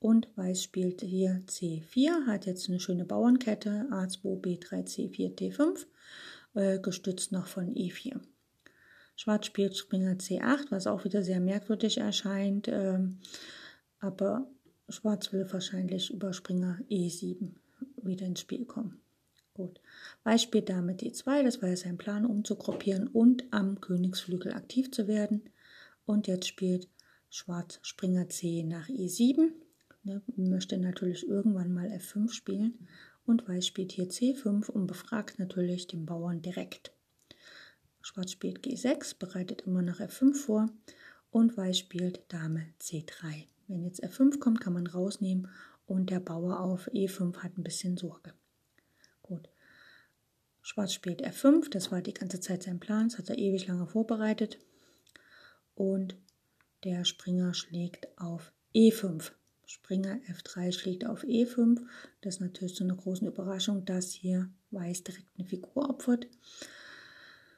[0.00, 5.86] Und Weiß spielt hier C4, hat jetzt eine schöne Bauernkette, A2, B3, C4, D5,
[6.54, 8.18] äh, gestützt noch von E4.
[9.14, 12.98] Schwarz spielt Springer C8, was auch wieder sehr merkwürdig erscheint, äh,
[13.98, 14.50] aber
[14.88, 17.52] Schwarz will wahrscheinlich über Springer E7
[18.02, 19.02] wieder ins Spiel kommen.
[19.52, 19.82] Gut.
[20.24, 24.54] Weiß spielt Dame D2, das war ja sein Plan, um zu gruppieren und am Königsflügel
[24.54, 25.50] aktiv zu werden.
[26.06, 26.88] Und jetzt spielt
[27.28, 29.50] Schwarz Springer C nach E7.
[30.02, 32.88] Ne, möchte natürlich irgendwann mal F5 spielen.
[33.26, 36.92] Und Weiß spielt hier C5 und befragt natürlich den Bauern direkt.
[38.00, 40.70] Schwarz spielt G6, bereitet immer noch F5 vor.
[41.30, 43.44] Und Weiß spielt Dame C3.
[43.68, 45.48] Wenn jetzt F5 kommt, kann man rausnehmen
[45.86, 48.32] und der Bauer auf E5 hat ein bisschen Sorge.
[49.22, 49.48] Gut.
[50.62, 53.86] Schwarz spielt F5, das war die ganze Zeit sein Plan, das hat er ewig lange
[53.86, 54.58] vorbereitet
[55.74, 56.16] und
[56.84, 59.32] der Springer schlägt auf E5.
[59.70, 61.80] Springer F3 schlägt auf E5.
[62.22, 66.26] Das ist natürlich so eine große Überraschung, dass hier Weiß direkt eine Figur opfert.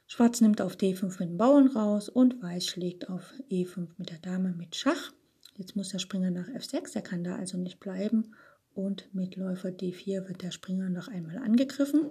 [0.07, 4.19] Schwarz nimmt auf D5 mit dem Bauern raus und Weiß schlägt auf E5 mit der
[4.19, 5.11] Dame mit Schach.
[5.57, 8.35] Jetzt muss der Springer nach F6, er kann da also nicht bleiben.
[8.75, 12.11] Und mit Läufer D4 wird der Springer noch einmal angegriffen.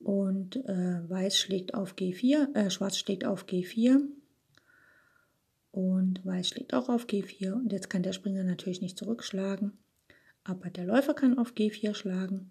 [0.00, 4.00] Und äh, Weiß schlägt auf G4, äh, Schwarz schlägt auf G4
[5.78, 9.78] und Weiß schlägt auch auf G4 und jetzt kann der Springer natürlich nicht zurückschlagen,
[10.42, 12.50] aber der Läufer kann auf G4 schlagen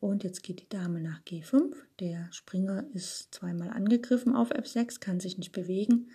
[0.00, 1.72] Und jetzt geht die Dame nach G5.
[2.00, 6.10] Der Springer ist zweimal angegriffen auf F6, kann sich nicht bewegen.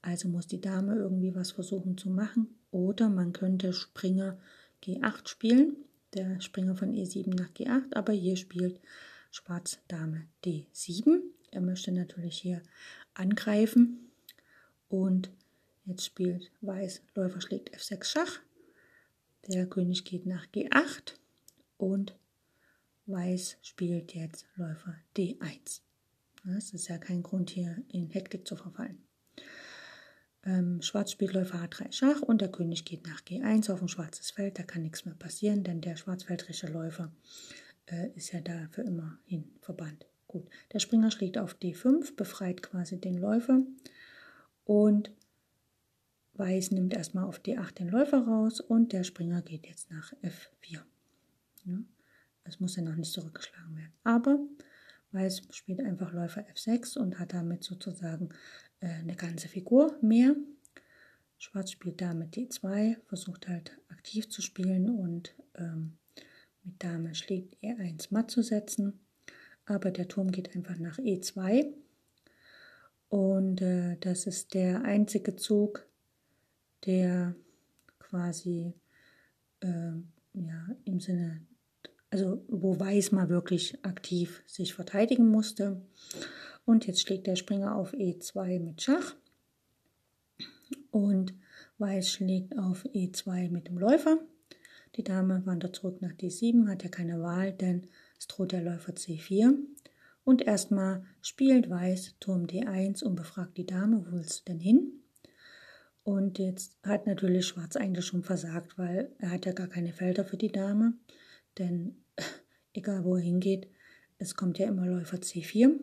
[0.00, 2.58] Also muss die Dame irgendwie was versuchen zu machen.
[2.70, 4.38] Oder man könnte Springer
[4.82, 5.76] G8 spielen.
[6.14, 7.94] Der Springer von E7 nach G8.
[7.94, 8.80] Aber hier spielt
[9.30, 11.20] Schwarz Dame D7.
[11.50, 12.62] Er möchte natürlich hier
[13.14, 14.10] angreifen.
[14.88, 15.30] Und
[15.88, 18.40] jetzt spielt Weiß Läufer schlägt F6 Schach.
[19.46, 21.14] Der König geht nach G8
[21.78, 22.14] und
[23.06, 25.80] Weiß spielt jetzt Läufer D1.
[26.44, 29.02] Das ist ja kein Grund hier in Hektik zu verfallen.
[30.44, 34.30] Ähm, Schwarz spielt Läufer H3 Schach und der König geht nach G1 auf ein schwarzes
[34.30, 34.58] Feld.
[34.58, 37.10] Da kann nichts mehr passieren, denn der schwarzfeldrische Läufer
[37.86, 40.06] äh, ist ja da für immer hin verbannt.
[40.26, 43.62] Gut, der Springer schlägt auf D5, befreit quasi den Läufer
[44.64, 45.10] und
[46.38, 50.80] Weiß nimmt erstmal auf D8 den Läufer raus und der Springer geht jetzt nach F4.
[51.64, 51.78] Ja.
[52.44, 53.92] Es muss ja noch nicht zurückgeschlagen werden.
[54.04, 54.38] Aber
[55.10, 58.28] Weiß spielt einfach Läufer F6 und hat damit sozusagen
[58.80, 60.36] äh, eine ganze Figur mehr.
[61.38, 65.98] Schwarz spielt damit D2, versucht halt aktiv zu spielen und ähm,
[66.62, 69.00] mit Dame schlägt E1 matt zu setzen.
[69.66, 71.72] Aber der Turm geht einfach nach E2.
[73.08, 75.86] Und äh, das ist der einzige Zug,
[76.86, 77.34] der
[77.98, 78.74] quasi
[79.60, 79.92] äh,
[80.34, 81.46] ja, im Sinne
[82.10, 85.82] also wo Weiß mal wirklich aktiv sich verteidigen musste.
[86.64, 89.16] Und jetzt schlägt der Springer auf E2 mit Schach.
[90.90, 91.34] Und
[91.78, 94.18] Weiß schlägt auf E2 mit dem Läufer.
[94.96, 97.86] Die Dame wandert zurück nach D7, hat ja keine Wahl, denn
[98.18, 99.54] es droht der Läufer C4.
[100.24, 104.92] Und erstmal spielt Weiß Turm D1 und befragt die Dame, wo willst du denn hin?
[106.08, 110.24] Und jetzt hat natürlich Schwarz eigentlich schon versagt, weil er hat ja gar keine Felder
[110.24, 110.94] für die Dame.
[111.58, 111.96] Denn
[112.72, 113.68] egal wo er hingeht,
[114.16, 115.78] es kommt ja immer Läufer C4.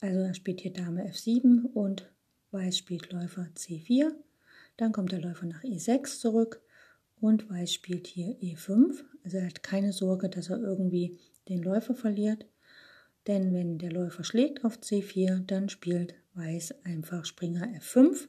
[0.00, 2.10] Also er spielt hier Dame F7 und
[2.52, 4.10] Weiß spielt Läufer C4.
[4.78, 6.62] Dann kommt der Läufer nach E6 zurück
[7.20, 9.04] und Weiß spielt hier E5.
[9.24, 11.18] Also er hat keine Sorge, dass er irgendwie
[11.50, 12.46] den Läufer verliert.
[13.26, 18.26] Denn wenn der Läufer schlägt auf C4, dann spielt Weiß einfach Springer F5.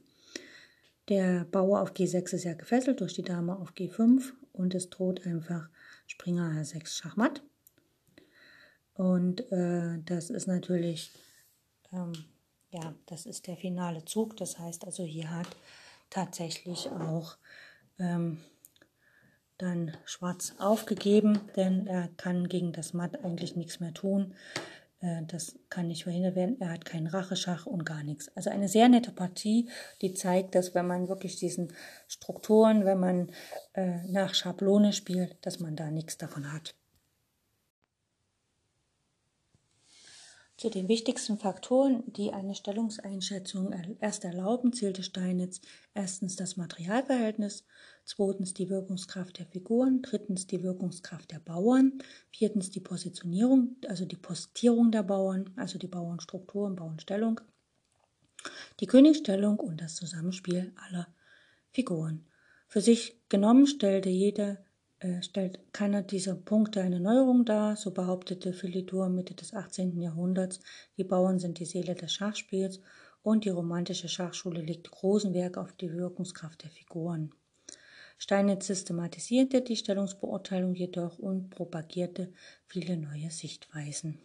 [1.11, 5.27] Der Bauer auf G6 ist ja gefesselt durch die Dame auf G5 und es droht
[5.27, 5.67] einfach
[6.07, 7.43] Springer H6 Schachmatt.
[8.93, 11.11] Und äh, das ist natürlich,
[11.91, 12.13] ähm,
[12.69, 14.37] ja, das ist der finale Zug.
[14.37, 15.49] Das heißt also, hier hat
[16.09, 17.35] tatsächlich auch
[17.99, 18.37] ähm,
[19.57, 24.33] dann Schwarz aufgegeben, denn er kann gegen das Matt eigentlich nichts mehr tun.
[25.01, 26.59] Äh, das kann nicht verhindert werden.
[26.59, 28.35] Er hat keinen Racheschach und gar nichts.
[28.35, 29.69] Also eine sehr nette Partie,
[30.01, 31.73] die zeigt, dass wenn man wirklich diesen
[32.07, 33.31] Strukturen, wenn man
[33.73, 36.75] äh, nach Schablone spielt, dass man da nichts davon hat.
[40.61, 45.59] Zu den wichtigsten Faktoren, die eine Stellungseinschätzung erst erlauben, zählte Steinitz
[45.95, 47.65] erstens das Materialverhältnis,
[48.05, 51.93] zweitens die Wirkungskraft der Figuren, drittens die Wirkungskraft der Bauern,
[52.29, 57.41] viertens die Positionierung, also die Postierung der Bauern, also die Bauernstruktur und Bauernstellung,
[58.81, 61.07] die Königstellung und das Zusammenspiel aller
[61.71, 62.27] Figuren.
[62.67, 64.63] Für sich genommen stellte jede
[65.01, 69.99] äh, stellt keiner dieser Punkte eine Neuerung dar, so behauptete Philidor Mitte des 18.
[69.99, 70.59] Jahrhunderts,
[70.95, 72.79] die Bauern sind die Seele des Schachspiels
[73.23, 77.31] und die romantische Schachschule legte großen Wert auf die Wirkungskraft der Figuren.
[78.19, 82.31] Steinitz systematisierte die Stellungsbeurteilung jedoch und propagierte
[82.67, 84.19] viele neue Sichtweisen.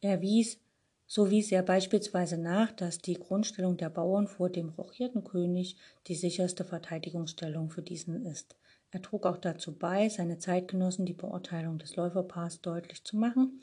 [0.00, 0.58] Er wies,
[1.06, 5.76] so wies er beispielsweise nach, dass die Grundstellung der Bauern vor dem rochierten König
[6.08, 8.56] die sicherste Verteidigungsstellung für diesen ist.
[8.96, 13.60] Er trug auch dazu bei, seine Zeitgenossen die Beurteilung des Läuferpaars deutlich zu machen.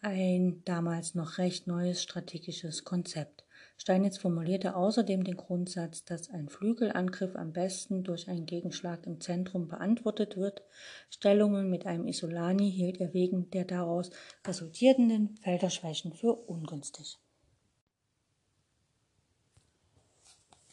[0.00, 3.44] Ein damals noch recht neues strategisches Konzept.
[3.76, 9.68] Steinitz formulierte außerdem den Grundsatz, dass ein Flügelangriff am besten durch einen Gegenschlag im Zentrum
[9.68, 10.64] beantwortet wird.
[11.08, 14.10] Stellungen mit einem Isolani hielt er wegen der daraus
[14.44, 17.20] resultierenden Felderschwächen für ungünstig.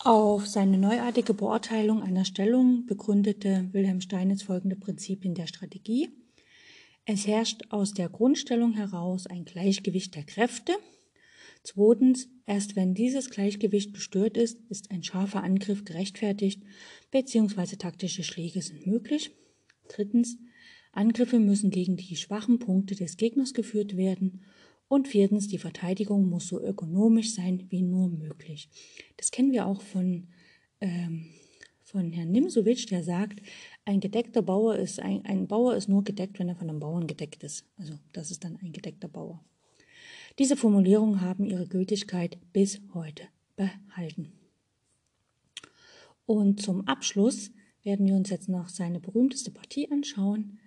[0.02, 6.08] Auf seine neuartige Beurteilung einer Stellung begründete Wilhelm Steinitz folgende Prinzipien der Strategie.
[7.04, 10.72] Es herrscht aus der Grundstellung heraus ein Gleichgewicht der Kräfte.
[11.64, 16.64] Zweitens, erst wenn dieses Gleichgewicht gestört ist, ist ein scharfer Angriff gerechtfertigt
[17.12, 17.76] bzw.
[17.76, 19.32] taktische Schläge sind möglich.
[19.90, 20.38] Drittens,
[20.94, 24.46] Angriffe müssen gegen die schwachen Punkte des Gegners geführt werden
[24.90, 28.70] und viertens, die Verteidigung muss so ökonomisch sein wie nur möglich.
[29.16, 30.28] Das kennen wir auch von,
[30.82, 31.28] ähm,
[31.84, 33.40] von Herrn Nimsowitsch, der sagt,
[33.86, 37.08] ein gedeckter Bauer ist ein, ein Bauer ist nur gedeckt, wenn er von einem Bauern
[37.08, 37.66] gedeckt ist.
[37.78, 39.44] Also das ist dann ein gedeckter Bauer.
[40.40, 43.24] Diese Formulierungen haben ihre Gültigkeit bis heute
[43.56, 44.34] behalten.
[46.26, 47.52] Und zum Abschluss
[47.84, 50.60] werden wir uns jetzt noch seine berühmteste Partie anschauen.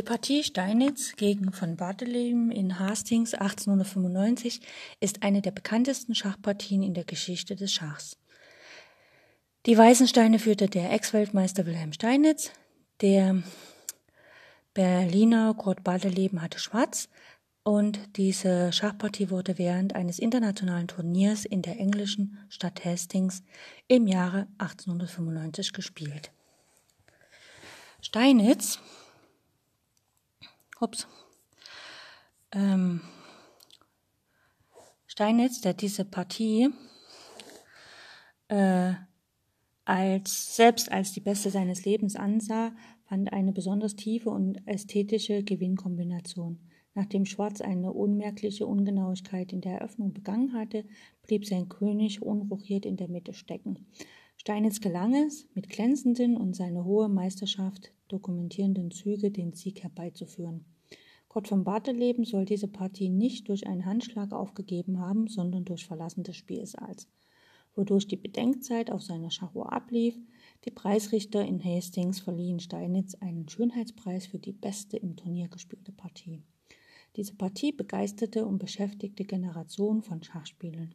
[0.00, 4.62] Die Partie Steinitz gegen von Barthelemy in Hastings 1895
[4.98, 8.16] ist eine der bekanntesten Schachpartien in der Geschichte des Schachs.
[9.66, 12.50] Die weißen Steine führte der Ex-Weltmeister Wilhelm Steinitz,
[13.02, 13.42] der
[14.72, 17.10] Berliner Kurt Bartheleben hatte schwarz
[17.62, 23.42] und diese Schachpartie wurde während eines internationalen Turniers in der englischen Stadt Hastings
[23.86, 26.30] im Jahre 1895 gespielt.
[28.00, 28.78] Steinitz
[30.80, 31.06] ups,
[32.52, 33.00] ähm,
[35.06, 36.70] Steinitz, der diese Partie
[38.48, 38.94] äh,
[39.84, 42.72] als selbst als die beste seines Lebens ansah,
[43.04, 46.60] fand eine besonders tiefe und ästhetische Gewinnkombination.
[46.94, 50.84] Nachdem Schwarz eine unmerkliche Ungenauigkeit in der Eröffnung begangen hatte,
[51.22, 53.86] blieb sein König unruchiert in der Mitte stecken.
[54.36, 60.64] Steinitz gelang es, mit glänzenden und seine hohe Meisterschaft dokumentierenden Züge den Sieg herbeizuführen.
[61.28, 66.24] Kurt von Bartheleben soll diese Partie nicht durch einen Handschlag aufgegeben haben, sondern durch Verlassen
[66.24, 67.08] des Spielsaals,
[67.76, 70.18] wodurch die Bedenkzeit auf seiner Schachuhr ablief.
[70.64, 76.42] Die Preisrichter in Hastings verliehen Steinitz einen Schönheitspreis für die beste im Turnier gespielte Partie.
[77.14, 80.94] Diese Partie begeisterte und beschäftigte Generationen von Schachspielern.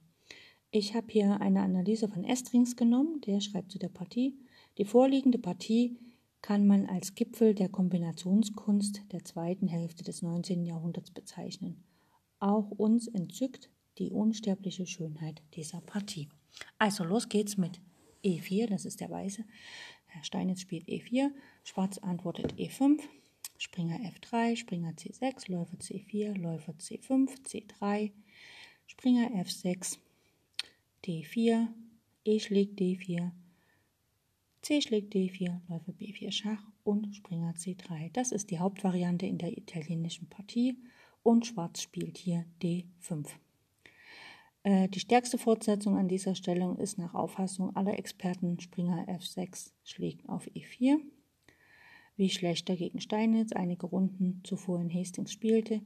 [0.71, 4.37] Ich habe hier eine Analyse von Estrings genommen, der schreibt zu der Partie.
[4.77, 5.97] Die vorliegende Partie
[6.45, 10.63] kann man als Gipfel der Kombinationskunst der zweiten Hälfte des 19.
[10.63, 11.83] Jahrhunderts bezeichnen.
[12.37, 16.29] Auch uns entzückt die unsterbliche Schönheit dieser Partie.
[16.77, 17.81] Also los geht's mit
[18.23, 19.43] E4, das ist der Weiße.
[20.05, 21.31] Herr Steinitz spielt E4,
[21.63, 22.99] Schwarz antwortet E5,
[23.57, 28.11] Springer F3, Springer C6, Läufer C4, Läufer C5, C3,
[28.85, 29.97] Springer F6,
[31.03, 31.69] D4,
[32.23, 33.31] E schlägt D4,
[34.65, 38.11] C schlägt D4, Läufer B4 Schach und Springer C3.
[38.13, 40.79] Das ist die Hauptvariante in der italienischen Partie
[41.21, 43.27] und Schwarz spielt hier D5.
[44.63, 50.27] Äh, die stärkste Fortsetzung an dieser Stellung ist nach Auffassung aller Experten Springer F6 schlägt
[50.27, 50.97] auf E4.
[52.15, 55.83] Wie Schlechter gegen Steinitz einige Runden zuvor in Hastings spielte,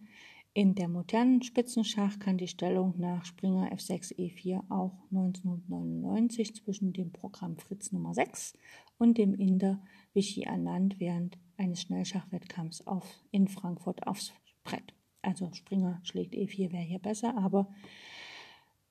[0.53, 7.11] in der modernen Spitzenschach kann die Stellung nach Springer F6 E4 auch 1999 zwischen dem
[7.11, 8.53] Programm Fritz Nummer 6
[8.97, 9.81] und dem Inder
[10.13, 14.33] Vichy Anand während eines Schnellschachwettkampfs auf, in Frankfurt aufs
[14.63, 14.93] Brett.
[15.21, 17.69] Also Springer schlägt E4 wäre hier besser, aber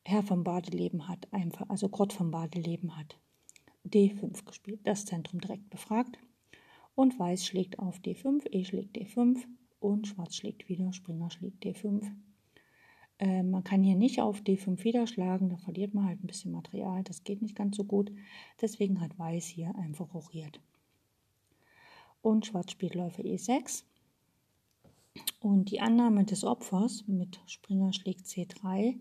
[0.05, 3.19] Herr von Badeleben hat einfach, also Gott von Badeleben hat
[3.85, 6.19] D5 gespielt, das Zentrum direkt befragt.
[6.95, 9.45] Und Weiß schlägt auf D5, E schlägt D5,
[9.81, 12.11] und Schwarz schlägt wieder, Springer schlägt D5.
[13.19, 16.53] Äh, man kann hier nicht auf D5 wieder schlagen, da verliert man halt ein bisschen
[16.53, 18.13] Material, das geht nicht ganz so gut.
[18.61, 20.61] Deswegen hat Weiß hier einfach rochiert.
[22.23, 23.85] Und Schwarz spielt Läufer E6.
[25.41, 28.99] Und die Annahme des Opfers mit Springer schlägt C3,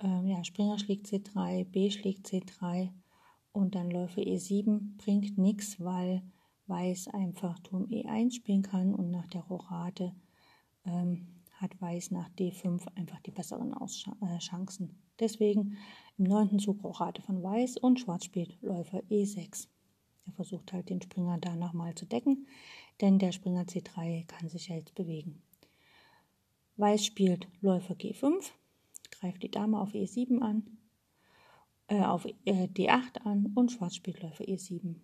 [0.00, 2.90] äh, ja, Springer schlägt C3, B schlägt C3
[3.52, 6.22] und dann Läufer E7 bringt nichts, weil
[6.68, 10.14] Weiß einfach Turm E1 spielen kann und nach der Rochade
[10.84, 15.02] ähm, hat Weiß nach D5 einfach die besseren Aus äh, Chancen.
[15.18, 15.76] Deswegen
[16.16, 19.68] im neunten Zug Rochade von Weiß und Schwarz spielt Läufer E6.
[20.26, 22.46] Er versucht halt den Springer da nochmal zu decken,
[23.00, 25.42] denn der Springer C3 kann sich ja jetzt bewegen.
[26.76, 28.52] Weiß spielt Läufer G5,
[29.10, 30.78] greift die Dame auf E7 an,
[31.88, 34.96] äh, auf äh, D8 an und Schwarz spielt Läufer E7.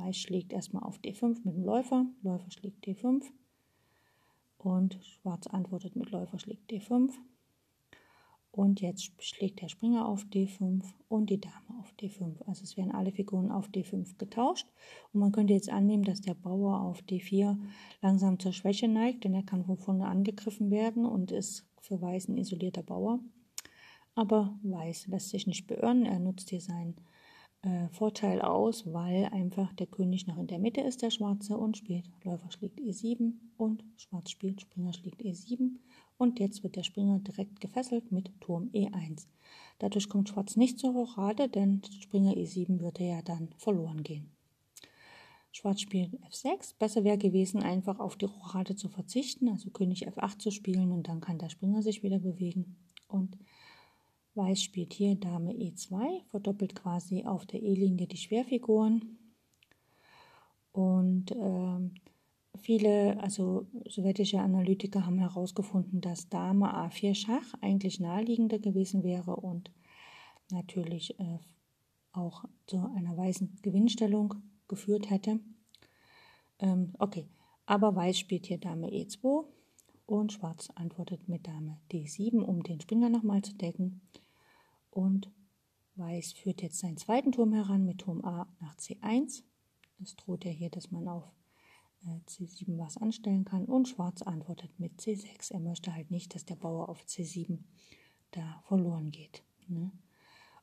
[0.00, 3.22] Weiß schlägt erstmal auf D5 mit dem Läufer, Läufer schlägt D5
[4.58, 7.12] und Schwarz antwortet mit Läufer schlägt D5.
[8.52, 12.42] Und jetzt schlägt der Springer auf D5 und die Dame auf D5.
[12.46, 14.66] Also es werden alle Figuren auf D5 getauscht.
[15.12, 17.56] Und man könnte jetzt annehmen, dass der Bauer auf D4
[18.02, 22.26] langsam zur Schwäche neigt, denn er kann von vorne angegriffen werden und ist für Weiß
[22.28, 23.20] ein isolierter Bauer.
[24.16, 26.04] Aber Weiß lässt sich nicht beirren.
[26.04, 26.96] Er nutzt hier seinen
[27.62, 31.76] äh, Vorteil aus, weil einfach der König noch in der Mitte ist, der Schwarze, und
[31.76, 35.78] spielt Läufer schlägt E7 und Schwarz spielt Springer schlägt E7
[36.16, 39.26] Und jetzt wird der Springer direkt gefesselt mit Turm E1.
[39.78, 44.30] Dadurch kommt Schwarz nicht zur Rochade, denn Springer E7 würde ja dann verloren gehen.
[45.52, 46.74] Schwarz spielt F6.
[46.78, 51.08] Besser wäre gewesen, einfach auf die Rochade zu verzichten, also König F8 zu spielen und
[51.08, 52.76] dann kann der Springer sich wieder bewegen.
[53.08, 53.36] Und
[54.34, 59.18] Weiß spielt hier Dame E2, verdoppelt quasi auf der E-Linie die Schwerfiguren.
[60.72, 61.90] Und äh,
[62.58, 69.72] viele, also sowjetische Analytiker haben herausgefunden, dass Dame A4 Schach eigentlich naheliegender gewesen wäre und
[70.50, 71.38] natürlich äh,
[72.12, 74.34] auch zu einer weißen Gewinnstellung
[74.68, 75.40] geführt hätte.
[76.60, 77.28] Ähm, okay,
[77.66, 79.44] aber Weiß spielt hier Dame E2
[80.18, 84.00] und Schwarz antwortet mit Dame D7, um den Springer nochmal zu decken.
[84.90, 85.30] Und
[86.00, 89.42] Weiß führt jetzt seinen zweiten Turm heran mit Turm A nach C1.
[89.98, 91.24] Das droht ja hier, dass man auf
[92.06, 93.66] äh, C7 was anstellen kann.
[93.66, 95.52] Und Schwarz antwortet mit C6.
[95.52, 97.58] Er möchte halt nicht, dass der Bauer auf C7
[98.30, 99.42] da verloren geht.
[99.68, 99.92] Ne?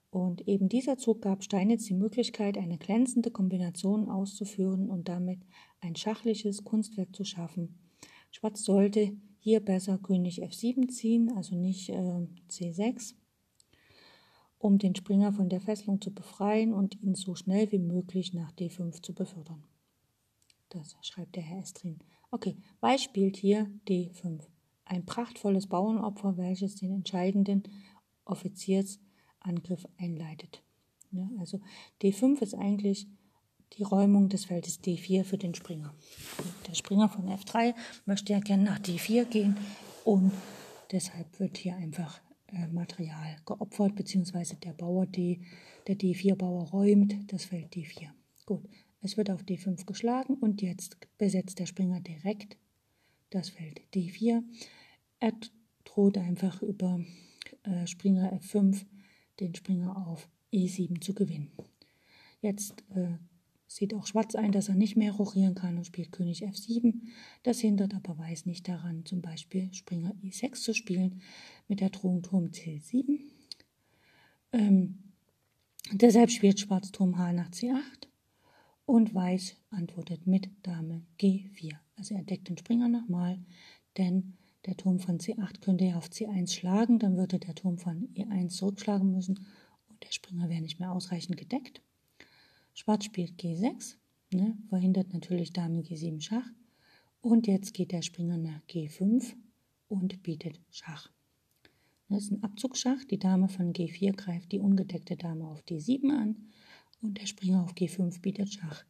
[0.09, 5.39] Und eben dieser Zug gab Steinitz die Möglichkeit, eine glänzende Kombination auszuführen und damit
[5.81, 7.77] ein schachliches Kunstwerk zu schaffen.
[8.31, 13.15] Schwarz sollte hier besser König F7 ziehen, also nicht äh, C6,
[14.59, 18.51] um den Springer von der Fesselung zu befreien und ihn so schnell wie möglich nach
[18.53, 19.63] D5 zu befördern.
[20.69, 21.99] Das schreibt der Herr Estrin.
[22.31, 24.41] Okay, Weiß spielt hier D5.
[24.85, 27.63] Ein prachtvolles Bauernopfer, welches den entscheidenden
[28.25, 28.99] Offiziers
[29.39, 30.61] Angriff einleitet.
[31.11, 31.61] Ja, also
[32.01, 33.07] D5 ist eigentlich
[33.73, 35.93] die Räumung des Feldes D4 für den Springer.
[36.67, 37.73] Der Springer von F3
[38.05, 39.57] möchte ja gerne nach D4 gehen
[40.03, 40.31] und
[40.91, 45.41] deshalb wird hier einfach äh, Material geopfert, beziehungsweise der Bauer D,
[45.87, 48.09] der D4-Bauer räumt das Feld D4.
[48.45, 48.67] Gut,
[49.01, 52.57] es wird auf D5 geschlagen und jetzt besetzt der Springer direkt
[53.29, 54.43] das Feld D4.
[55.19, 55.33] Er
[55.83, 56.99] droht einfach über
[57.63, 58.85] äh, Springer F5
[59.39, 61.51] den Springer auf E7 zu gewinnen.
[62.41, 63.17] Jetzt äh,
[63.67, 67.01] sieht auch Schwarz ein, dass er nicht mehr rochieren kann und spielt König F7.
[67.43, 71.21] Das hindert aber Weiß nicht daran, zum Beispiel Springer E6 zu spielen
[71.67, 73.19] mit der Drohung Turm C7.
[74.53, 74.99] Ähm,
[75.91, 78.07] deshalb spielt Schwarz Turm H nach C8
[78.85, 81.75] und Weiß antwortet mit Dame G4.
[81.97, 83.39] Also er deckt den Springer nochmal,
[83.97, 88.09] denn der Turm von C8 könnte ja auf C1 schlagen, dann würde der Turm von
[88.15, 89.45] E1 zurückschlagen müssen
[89.89, 91.81] und der Springer wäre nicht mehr ausreichend gedeckt.
[92.79, 93.95] Schwarz spielt G6,
[94.31, 96.47] ne, verhindert natürlich Dame G7 Schach.
[97.21, 99.33] Und jetzt geht der Springer nach G5
[99.87, 101.09] und bietet Schach.
[102.07, 103.03] Das ist ein Abzugsschach.
[103.09, 106.35] Die Dame von G4 greift die ungedeckte Dame auf D7 an
[107.01, 108.85] und der Springer auf G5 bietet Schach.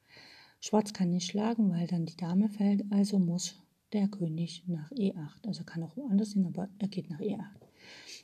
[0.60, 3.56] Schwarz kann nicht schlagen, weil dann die Dame fällt, also muss
[3.94, 5.48] der König nach E8.
[5.48, 7.56] Also kann auch woanders hin, aber er geht nach E8.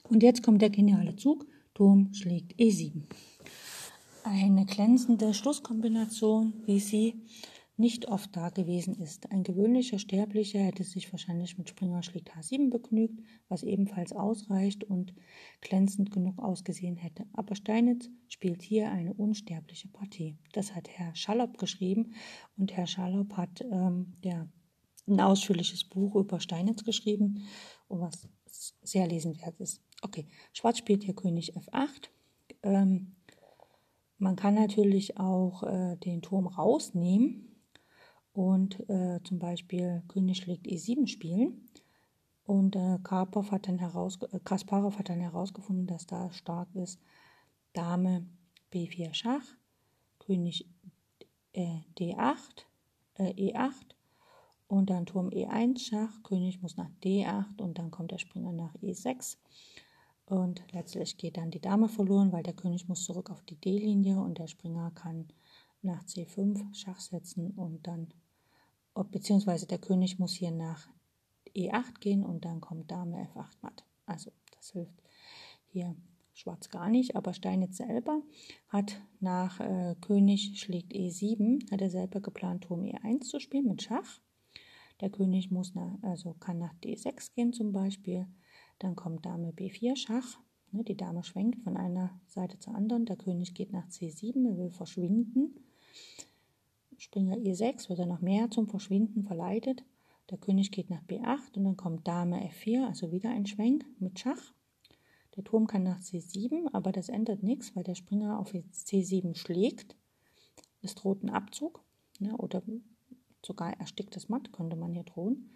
[0.09, 1.47] Und jetzt kommt der geniale Zug.
[1.73, 3.03] Turm schlägt E7.
[4.35, 7.21] Eine glänzende Schlusskombination, wie sie
[7.77, 9.31] nicht oft da gewesen ist.
[9.31, 15.13] Ein gewöhnlicher Sterblicher hätte sich wahrscheinlich mit Springer schlägt H7 begnügt, was ebenfalls ausreicht und
[15.61, 17.27] glänzend genug ausgesehen hätte.
[17.33, 20.35] Aber Steinitz spielt hier eine unsterbliche Partie.
[20.53, 22.15] Das hat Herr Schallop geschrieben
[22.57, 24.47] und Herr Schallop hat ähm, ja,
[25.05, 27.43] ein ausführliches Buch über Steinitz geschrieben,
[27.87, 28.27] was
[28.81, 29.83] sehr lesenswert ist.
[30.01, 32.09] Okay, Schwarz spielt hier König F8.
[32.63, 33.15] Ähm,
[34.23, 37.53] man kann natürlich auch äh, den Turm rausnehmen
[38.31, 41.69] und äh, zum Beispiel König schlägt E7 spielen.
[42.45, 46.99] Und äh, Karpov hat dann heraus, äh, Kasparov hat dann herausgefunden, dass da stark ist
[47.73, 48.25] Dame
[48.71, 49.45] B4 Schach,
[50.19, 50.67] König
[51.51, 52.65] äh, D8,
[53.15, 53.73] äh, E8
[54.67, 58.73] und dann Turm E1 Schach, König muss nach D8 und dann kommt der Springer nach
[58.75, 59.37] E6.
[60.25, 64.19] Und letztlich geht dann die Dame verloren, weil der König muss zurück auf die D-Linie
[64.19, 65.27] und der Springer kann
[65.81, 68.13] nach C5 Schach setzen und dann,
[69.11, 70.87] beziehungsweise der König muss hier nach
[71.55, 73.85] E8 gehen und dann kommt Dame F8 matt.
[74.05, 75.01] Also das hilft
[75.67, 75.95] hier
[76.33, 78.21] Schwarz gar nicht, aber Steinitz selber
[78.69, 83.83] hat nach äh, König schlägt E7, hat er selber geplant, Turm E1 zu spielen mit
[83.83, 84.19] Schach.
[85.01, 88.27] Der König muss nach, also kann nach D6 gehen zum Beispiel.
[88.83, 90.39] Dann kommt Dame B4 Schach.
[90.73, 93.05] Ne, die Dame schwenkt von einer Seite zur anderen.
[93.05, 95.55] Der König geht nach C7, er will verschwinden.
[96.97, 99.85] Springer E6 wird er noch mehr zum Verschwinden verleitet.
[100.29, 104.19] Der König geht nach B8 und dann kommt Dame F4, also wieder ein Schwenk mit
[104.19, 104.53] Schach.
[105.37, 109.95] Der Turm kann nach C7, aber das ändert nichts, weil der Springer auf C7 schlägt.
[110.81, 111.81] Es droht ein Abzug
[112.19, 112.61] ne, oder
[113.45, 115.51] sogar ersticktes Matt könnte man hier drohen.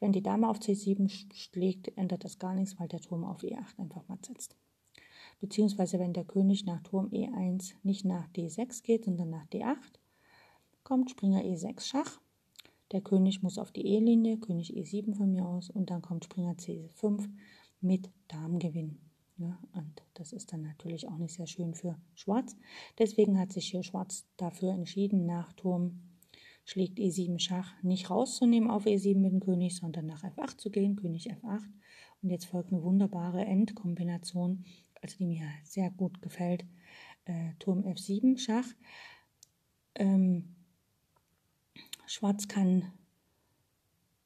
[0.00, 3.78] Wenn die Dame auf C7 schlägt, ändert das gar nichts, weil der Turm auf E8
[3.78, 4.56] einfach matt setzt.
[5.40, 9.76] Beziehungsweise wenn der König nach Turm E1 nicht nach D6 geht, sondern nach D8,
[10.82, 12.20] kommt Springer E6 Schach.
[12.92, 16.54] Der König muss auf die E-Linie, König E7 von mir aus und dann kommt Springer
[16.54, 17.28] C5
[17.80, 18.98] mit Damengewinn.
[19.38, 22.56] Ja, und das ist dann natürlich auch nicht sehr schön für Schwarz.
[22.98, 26.09] Deswegen hat sich hier Schwarz dafür entschieden, nach Turm
[26.64, 30.96] schlägt E7 Schach nicht rauszunehmen auf E7 mit dem König, sondern nach F8 zu gehen,
[30.96, 31.68] König F8.
[32.22, 34.64] Und jetzt folgt eine wunderbare Endkombination,
[35.00, 36.64] also die mir sehr gut gefällt.
[37.24, 38.66] Äh, Turm F7 Schach.
[39.94, 40.54] Ähm,
[42.06, 42.92] Schwarz kann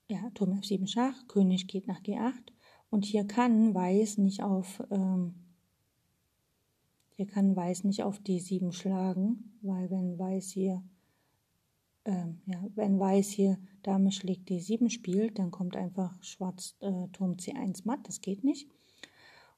[0.09, 2.53] ja, Turm F7 Schach, König geht nach G8
[2.91, 5.35] und hier kann Weiß nicht auf ähm,
[7.16, 10.82] hier kann Weiß nicht auf die 7 schlagen, weil wenn Weiß hier
[12.05, 17.32] ähm, ja, wenn Weiß hier Dame schlägt D7 spielt, dann kommt einfach Schwarz äh, Turm
[17.32, 18.68] C1 matt, das geht nicht.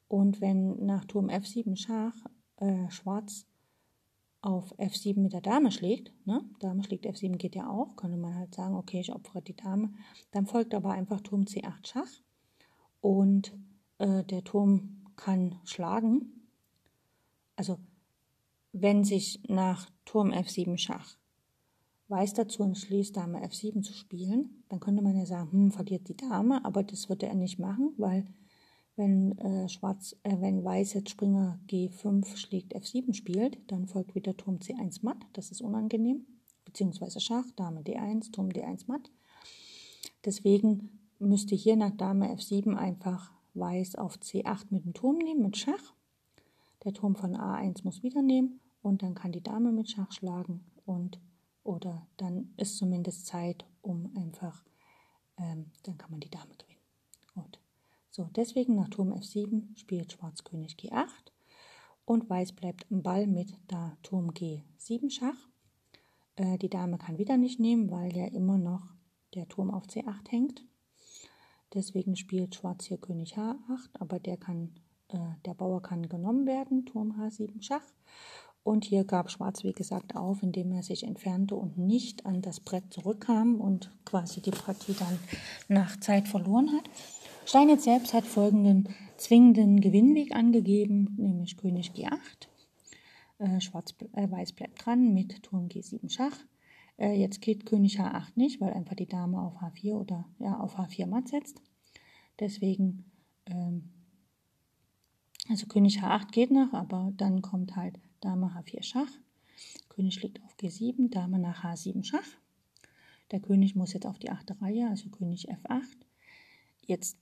[0.08, 2.14] Und wenn nach Turm F7 Schach
[2.56, 3.46] äh, Schwarz
[4.40, 6.44] auf F7 mit der Dame schlägt, ne?
[6.60, 9.92] Dame schlägt F7 geht ja auch, könnte man halt sagen, okay, ich opfere die Dame.
[10.30, 12.22] Dann folgt aber einfach Turm C8 Schach
[13.00, 13.52] und
[13.98, 16.48] äh, der Turm kann schlagen.
[17.56, 17.78] Also
[18.72, 21.16] wenn sich nach Turm F7 Schach
[22.08, 26.16] Weiß dazu entschließt, Dame F7 zu spielen, dann könnte man ja sagen, hm, verliert die
[26.16, 28.26] Dame, aber das würde er nicht machen, weil
[28.96, 34.36] wenn äh, Schwarz, äh, wenn Weiß jetzt Springer G5 schlägt F7 spielt, dann folgt wieder
[34.36, 35.18] Turm C1 matt.
[35.34, 36.24] Das ist unangenehm.
[36.64, 39.10] Beziehungsweise Schach, Dame D1, Turm D1 matt.
[40.24, 45.56] Deswegen müsste hier nach Dame F7 einfach Weiß auf C8 mit dem Turm nehmen, mit
[45.56, 45.94] Schach.
[46.84, 50.64] Der Turm von A1 muss wieder nehmen und dann kann die Dame mit Schach schlagen
[50.84, 51.20] und
[51.66, 54.64] oder dann ist zumindest Zeit, um einfach,
[55.36, 56.80] ähm, dann kann man die Dame gewinnen.
[57.34, 57.60] Gut.
[58.10, 61.32] So, deswegen nach Turm F7 spielt Schwarz König G8
[62.06, 65.48] und Weiß bleibt am Ball mit da Turm G7 Schach.
[66.36, 68.82] Äh, die Dame kann wieder nicht nehmen, weil ja immer noch
[69.34, 70.64] der Turm auf C8 hängt.
[71.74, 74.74] Deswegen spielt Schwarz hier König H8, aber der kann,
[75.08, 77.84] äh, der Bauer kann genommen werden, Turm H7 Schach.
[78.66, 82.58] Und hier gab Schwarz, wie gesagt, auf, indem er sich entfernte und nicht an das
[82.58, 85.20] Brett zurückkam und quasi die Partie dann
[85.68, 86.90] nach Zeit verloren hat.
[87.44, 88.88] Steinitz selbst hat folgenden
[89.18, 92.48] zwingenden Gewinnweg angegeben, nämlich König G8.
[93.38, 96.36] Äh, Schwarz, äh, Weiß bleibt dran mit Turm G7 Schach.
[96.96, 100.76] Äh, jetzt geht König H8 nicht, weil einfach die Dame auf H4 oder ja, auf
[100.76, 101.62] H4 matt setzt.
[102.40, 103.04] Deswegen,
[103.46, 103.92] ähm,
[105.48, 109.12] also König H8 geht noch, aber dann kommt halt Dame H4 Schach.
[109.88, 112.26] König schlägt auf G7, Dame nach H7 Schach.
[113.30, 115.96] Der König muss jetzt auf die achte Reihe, also König F8.
[116.84, 117.16] Jetzt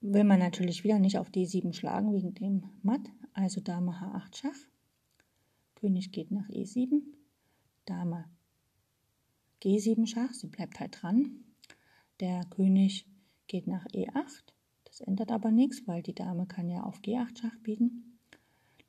[0.00, 3.00] will man natürlich wieder nicht auf D7 schlagen wegen dem Matt,
[3.32, 4.68] also Dame H8 Schach.
[5.74, 7.02] König geht nach E7,
[7.84, 8.24] Dame
[9.60, 11.42] G7 Schach, sie bleibt halt dran.
[12.20, 13.08] Der König
[13.48, 14.44] geht nach E8,
[14.84, 18.13] das ändert aber nichts, weil die Dame kann ja auf G8 Schach bieten.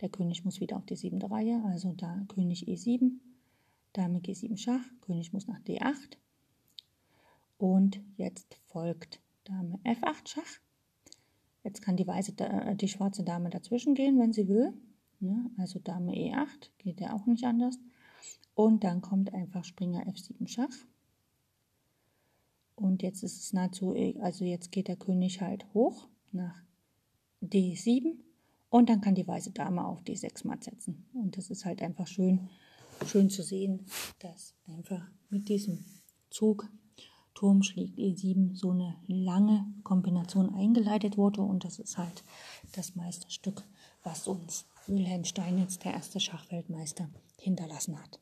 [0.01, 3.11] Der König muss wieder auf die siebte Reihe, also da König E7,
[3.93, 6.17] Dame G7 Schach, König muss nach D8
[7.57, 10.59] und jetzt folgt Dame F8 Schach.
[11.63, 14.73] Jetzt kann die, weiße, äh, die schwarze Dame dazwischen gehen, wenn sie will.
[15.19, 17.79] Ja, also Dame E8 geht ja auch nicht anders.
[18.53, 20.75] Und dann kommt einfach Springer F7 Schach.
[22.75, 26.61] Und jetzt ist es nahezu, also jetzt geht der König halt hoch nach
[27.41, 28.17] D7
[28.70, 31.05] und dann kann die weiße Dame auf D6 matt setzen.
[31.13, 32.49] Und das ist halt einfach schön,
[33.05, 33.86] schön zu sehen,
[34.20, 35.86] dass einfach mit diesem
[36.30, 36.70] Zug
[37.36, 42.24] Turm schlägt E7 so eine lange Kombination eingeleitet wurde und das ist halt
[42.74, 43.63] das Meisterstück,
[44.03, 48.20] was uns Wilhelm Steinitz, der erste Schachweltmeister, hinterlassen hat.